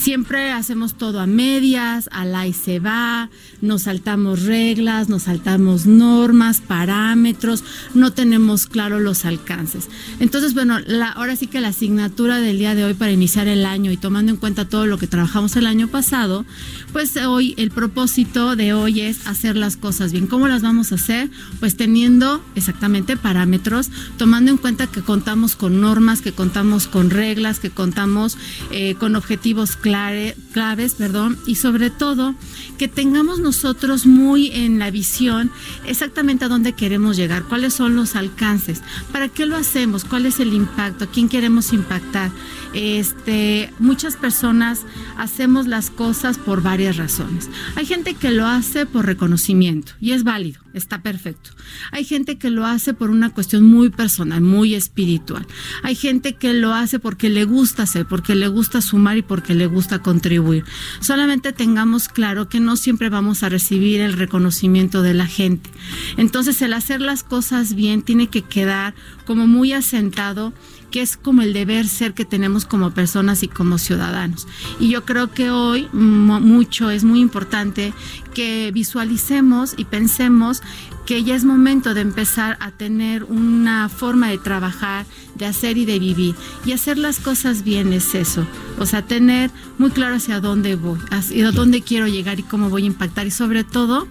[0.00, 3.28] Siempre hacemos todo a medias, al ahí se va,
[3.60, 9.90] nos saltamos reglas, nos saltamos normas, parámetros, no tenemos claro los alcances.
[10.18, 13.66] Entonces, bueno, la, ahora sí que la asignatura del día de hoy para iniciar el
[13.66, 16.46] año y tomando en cuenta todo lo que trabajamos el año pasado,
[16.92, 20.26] pues hoy el propósito de hoy es hacer las cosas bien.
[20.26, 21.30] ¿Cómo las vamos a hacer?
[21.58, 27.60] Pues teniendo exactamente parámetros, tomando en cuenta que contamos con normas, que contamos con reglas,
[27.60, 28.36] que contamos
[28.70, 32.34] eh, con objetivos clare- claves, perdón, y sobre todo
[32.78, 35.50] que tengamos nosotros muy en la visión
[35.86, 38.82] exactamente a dónde queremos llegar, cuáles son los alcances,
[39.12, 42.30] para qué lo hacemos, cuál es el impacto, quién queremos impactar.
[42.72, 47.50] Este, muchas personas hacemos las cosas por varias razones.
[47.76, 51.50] Hay gente que lo hace por reconocimiento y es válido, está perfecto.
[51.90, 55.46] Hay gente que lo hace por una cuestión muy personal, muy espiritual.
[55.82, 59.54] Hay gente que lo hace porque le gusta hacer, porque le gusta sumar y porque
[59.54, 60.64] le gusta contribuir.
[61.00, 65.70] Solamente tengamos claro que no siempre vamos a recibir el reconocimiento de la gente.
[66.16, 68.94] Entonces el hacer las cosas bien tiene que quedar
[69.26, 70.52] como muy asentado
[70.90, 74.46] que es como el deber ser que tenemos como personas y como ciudadanos.
[74.78, 77.92] Y yo creo que hoy mu- mucho es muy importante
[78.34, 80.62] que visualicemos y pensemos
[81.06, 85.84] que ya es momento de empezar a tener una forma de trabajar, de hacer y
[85.84, 86.34] de vivir.
[86.64, 88.46] Y hacer las cosas bien es eso.
[88.78, 92.82] O sea, tener muy claro hacia dónde voy, hacia dónde quiero llegar y cómo voy
[92.84, 93.26] a impactar.
[93.26, 94.06] Y sobre todo,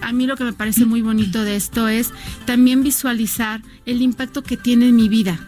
[0.00, 2.12] a mí lo que me parece muy bonito de esto es
[2.44, 5.40] también visualizar el impacto que tiene en mi vida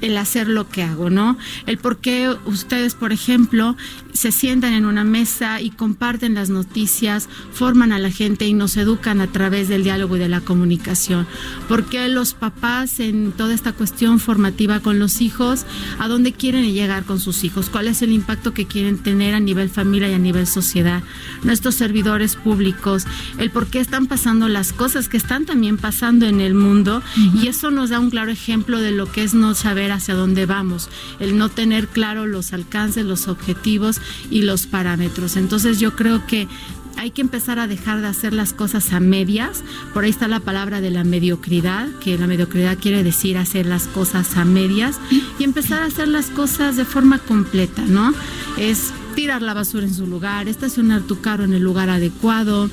[0.00, 1.36] el hacer lo que hago, ¿no?
[1.66, 3.76] El por qué ustedes, por ejemplo,
[4.16, 8.76] se sientan en una mesa y comparten las noticias, forman a la gente y nos
[8.76, 11.26] educan a través del diálogo y de la comunicación.
[11.68, 15.66] ¿Por qué los papás en toda esta cuestión formativa con los hijos,
[15.98, 17.70] a dónde quieren llegar con sus hijos?
[17.70, 21.02] ¿Cuál es el impacto que quieren tener a nivel familia y a nivel sociedad?
[21.42, 23.04] Nuestros servidores públicos,
[23.38, 27.02] el por qué están pasando las cosas que están también pasando en el mundo
[27.34, 30.46] y eso nos da un claro ejemplo de lo que es no saber hacia dónde
[30.46, 30.88] vamos,
[31.20, 34.00] el no tener claro los alcances, los objetivos
[34.30, 35.36] y los parámetros.
[35.36, 36.48] Entonces yo creo que
[36.96, 39.62] hay que empezar a dejar de hacer las cosas a medias.
[39.92, 43.86] Por ahí está la palabra de la mediocridad, que la mediocridad quiere decir hacer las
[43.86, 44.98] cosas a medias
[45.38, 48.14] y empezar a hacer las cosas de forma completa, ¿no?
[48.56, 52.70] Es tirar la basura en su lugar, estacionar tu carro en el lugar adecuado,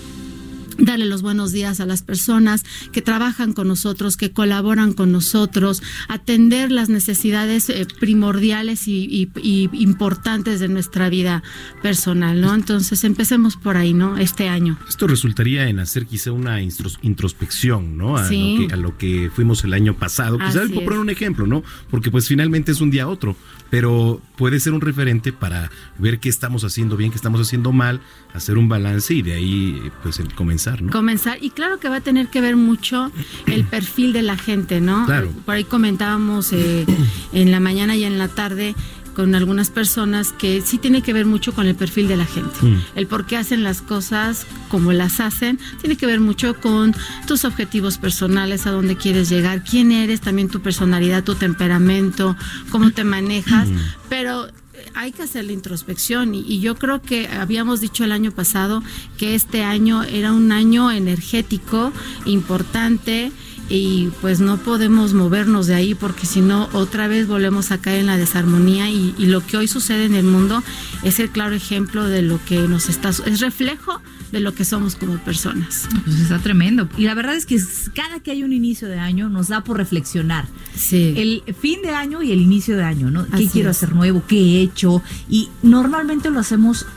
[0.77, 5.81] darle los buenos días a las personas que trabajan con nosotros, que colaboran con nosotros,
[6.07, 9.29] atender las necesidades eh, primordiales y,
[9.73, 11.43] importantes de nuestra vida
[11.81, 12.53] personal, ¿no?
[12.53, 14.17] Entonces empecemos por ahí, ¿no?
[14.17, 14.77] Este año.
[14.87, 18.17] Esto resultaría en hacer quizá una introspección, ¿no?
[18.17, 20.37] A, lo, que, a lo que fuimos el año pasado.
[20.37, 21.63] Quizá por poner un ejemplo, ¿no?
[21.89, 23.35] Porque pues finalmente es un día a otro,
[23.69, 28.01] pero puede ser un referente para ver qué estamos haciendo bien, qué estamos haciendo mal,
[28.33, 30.91] hacer un balance y de ahí pues el comenzar, ¿no?
[30.91, 33.11] Comenzar y claro que va a tener que ver mucho
[33.45, 35.05] el perfil de la gente, ¿no?
[35.05, 35.31] Claro.
[35.45, 36.85] Por ahí comentábamos eh,
[37.33, 38.75] en la mañana y en la tarde
[39.15, 42.55] con algunas personas que sí tiene que ver mucho con el perfil de la gente.
[42.61, 42.81] Mm.
[42.95, 46.95] El por qué hacen las cosas como las hacen tiene que ver mucho con
[47.27, 52.35] tus objetivos personales, a dónde quieres llegar, quién eres, también tu personalidad, tu temperamento,
[52.69, 53.77] cómo te manejas, mm.
[54.09, 54.47] pero
[54.93, 58.83] hay que hacer la introspección y, yo creo que habíamos dicho el año pasado
[59.17, 61.91] que este año era un año energético
[62.25, 63.31] importante
[63.69, 68.01] y pues no podemos movernos de ahí porque si no otra vez volvemos a caer
[68.01, 70.63] en la desarmonía y, y, lo que hoy sucede en el mundo
[71.03, 74.01] es el claro ejemplo de lo que nos está, es reflejo
[74.33, 75.87] de lo que somos como personas.
[76.03, 76.89] Pues está tremendo.
[76.97, 77.61] Y la verdad es que
[77.93, 80.47] cada que hay un inicio de año nos da por reflexionar.
[80.75, 81.13] Sí.
[81.15, 83.27] El fin de año y el inicio de año, ¿no?
[83.27, 84.23] ¿Qué quiero hacer nuevo?
[84.27, 85.03] ¿Qué he hecho?
[85.29, 86.87] Y normalmente lo hacemos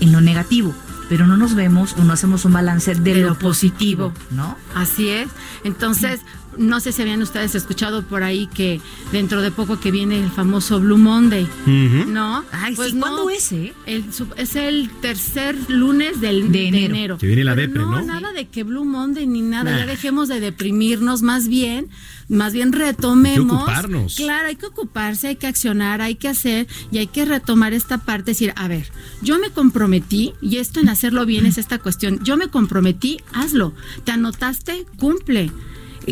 [0.00, 0.74] en lo negativo
[1.08, 4.56] pero no nos vemos o no hacemos un balance de, lo, positivo, ¿no?
[4.74, 5.28] Así es.
[5.64, 6.20] Entonces,
[6.56, 8.80] no sé si habían ustedes escuchado por ahí que
[9.12, 12.44] dentro de poco que viene el famoso Blue Monday, ¿no?
[12.52, 13.74] Ay, pues ¿cuándo es, eh?
[13.86, 17.18] es el tercer lunes del, de, enero.
[17.18, 17.90] Que viene la depre, ¿no?
[17.90, 21.88] No, nada de que Blue Monday ni nada, ya dejemos de deprimirnos, más bien,
[22.28, 23.52] más bien retomemos.
[23.52, 24.14] Hay que ocuparnos.
[24.16, 27.98] Claro, hay que ocuparse, hay que accionar, hay que hacer y hay que retomar esta
[27.98, 28.90] parte, decir, a ver,
[29.22, 33.74] yo me comprometí, y esto en hacerlo bien es esta cuestión, yo me comprometí, hazlo,
[34.04, 35.50] te anotaste, cumple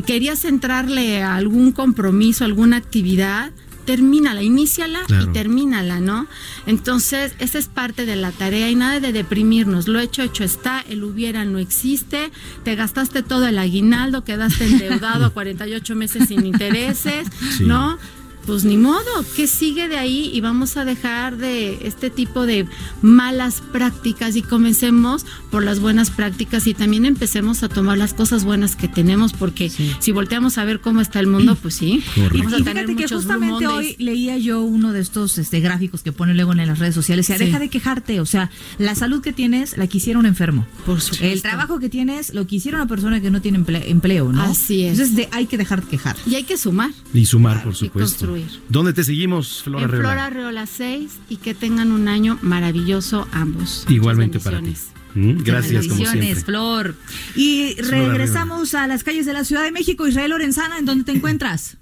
[0.00, 3.52] querías entrarle a algún compromiso, alguna actividad,
[3.85, 6.26] termínala, iníciala y termínala, ¿no?
[6.66, 9.89] Entonces, esa es parte de la tarea y nada de deprimirnos.
[9.89, 12.30] Lo hecho, hecho está, el hubiera no existe,
[12.64, 17.28] te gastaste todo el aguinaldo, quedaste endeudado a 48 meses sin intereses,
[17.61, 17.99] ¿no?
[18.47, 19.03] Pues ni modo,
[19.36, 20.30] ¿qué sigue de ahí?
[20.32, 22.66] Y vamos a dejar de este tipo de
[23.01, 28.45] malas prácticas y comencemos por las buenas prácticas y también empecemos a tomar las cosas
[28.45, 32.03] buenas que tenemos, porque si volteamos a ver cómo está el mundo, pues sí.
[32.16, 36.12] Vamos a y fíjate que justamente hoy leía yo uno de estos este, gráficos que
[36.12, 39.22] pone luego en las redes sociales, o sea, deja de quejarte, o sea, la salud
[39.22, 40.66] que tienes la quisiera un enfermo.
[40.86, 41.26] Por supuesto.
[41.26, 44.43] El trabajo que tienes lo quisiera una persona que no tiene empleo, ¿no?
[44.43, 44.99] Así es.
[44.99, 46.16] Entonces hay que dejar de quejar.
[46.26, 46.90] Y hay que sumar.
[47.14, 48.32] Y sumar, por supuesto.
[48.68, 53.85] ¿Dónde te seguimos, Flora en Flora Reola 6 y que tengan un año maravilloso ambos.
[53.89, 54.74] Igualmente para ti.
[55.14, 56.35] Mm, gracias, como siempre.
[56.37, 56.95] Flor.
[57.37, 60.07] Y regresamos a las calles de la Ciudad de México.
[60.07, 61.76] Israel Lorenzana, ¿en dónde te encuentras?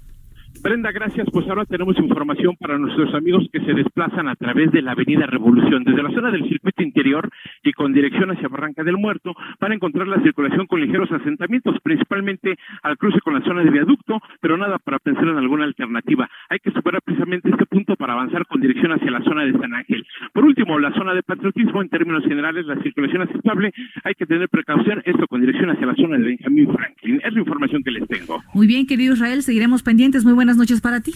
[0.61, 1.27] Brenda, gracias.
[1.31, 5.25] Pues ahora tenemos información para nuestros amigos que se desplazan a través de la Avenida
[5.25, 7.29] Revolución, desde la zona del circuito interior
[7.63, 12.57] y con dirección hacia Barranca del Muerto, para encontrar la circulación con ligeros asentamientos, principalmente
[12.83, 16.29] al cruce con la zona de viaducto, pero nada para pensar en alguna alternativa.
[16.49, 19.73] Hay que superar precisamente este punto para avanzar con dirección hacia la zona de San
[19.73, 20.05] Ángel.
[20.31, 24.47] Por último, la zona de patriotismo, en términos generales, la circulación aceptable, hay que tener
[24.47, 27.19] precaución, esto con dirección hacia la zona de Benjamín Franklin.
[27.23, 28.43] Es la información que les tengo.
[28.53, 30.23] Muy bien, querido Israel, seguiremos pendientes.
[30.23, 31.13] Muy buenas buenas noches para ti.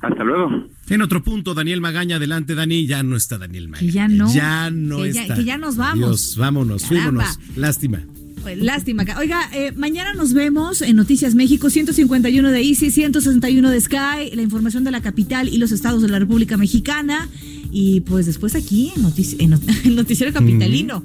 [0.00, 0.66] Hasta luego.
[0.88, 2.86] En otro punto, Daniel Magaña, adelante, Dani.
[2.86, 3.86] Ya no está Daniel Magaña.
[3.86, 4.32] Que ya no.
[4.32, 5.34] Ya no que está.
[5.34, 5.98] que ya nos vamos.
[5.98, 7.38] Dios, vámonos, fuímonos.
[7.56, 8.00] Lástima.
[8.42, 9.04] Pues, lástima.
[9.18, 14.42] Oiga, eh, mañana nos vemos en Noticias México, 151 de Easy, 161 de Sky, la
[14.42, 17.28] información de la capital y los estados de la República Mexicana.
[17.70, 19.52] Y pues después aquí en,
[19.84, 21.04] el Noticiero Capitalino.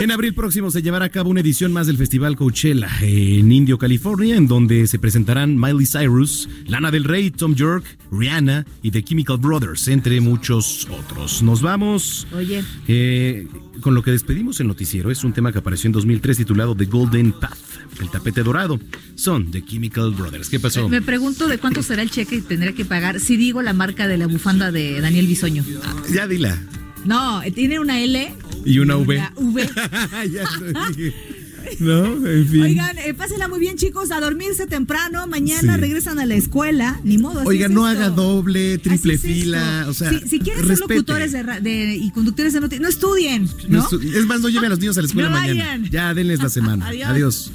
[0.00, 3.78] En abril próximo se llevará a cabo una edición más del Festival Coachella en Indio,
[3.78, 9.02] California, en donde se presentarán Miley Cyrus, Lana del Rey, Tom York, Rihanna y The
[9.02, 11.42] Chemical Brothers, entre muchos otros.
[11.42, 12.26] Nos vamos.
[12.34, 12.64] Oye.
[12.88, 13.46] Eh,
[13.80, 16.84] con lo que despedimos el noticiero es un tema que apareció en 2003 titulado The
[16.84, 17.58] Golden Path,
[18.00, 18.78] el tapete dorado.
[19.14, 20.50] Son The Chemical Brothers.
[20.50, 20.86] ¿Qué pasó?
[20.88, 24.06] Me pregunto de cuánto será el cheque que tendré que pagar si digo la marca
[24.06, 25.64] de la bufanda de Daniel Bisoño.
[26.12, 26.58] ya dila.
[27.06, 28.34] No, tiene una L
[28.66, 29.22] y una V.
[29.36, 29.70] v.
[31.80, 32.26] ¿No?
[32.26, 32.62] En fin.
[32.62, 35.26] Oigan, eh, pásenla muy bien, chicos, a dormirse temprano.
[35.26, 37.00] Mañana regresan a la escuela.
[37.04, 37.40] Ni modo.
[37.40, 38.00] así Oiga, es no esto.
[38.00, 39.86] haga doble, triple es fila.
[39.88, 40.94] O sea, si, si quieren ser respete.
[40.94, 43.78] locutores de, ra- de- y conductores de noticias, no estudien, ¿no?
[43.78, 45.64] No estu- Es más, no lleve a los niños a la escuela No mañana.
[45.64, 45.90] vayan.
[45.90, 46.86] Ya denles la semana.
[46.88, 47.08] Adiós.
[47.10, 47.52] Adiós.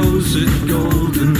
[0.00, 1.39] On the supposed golden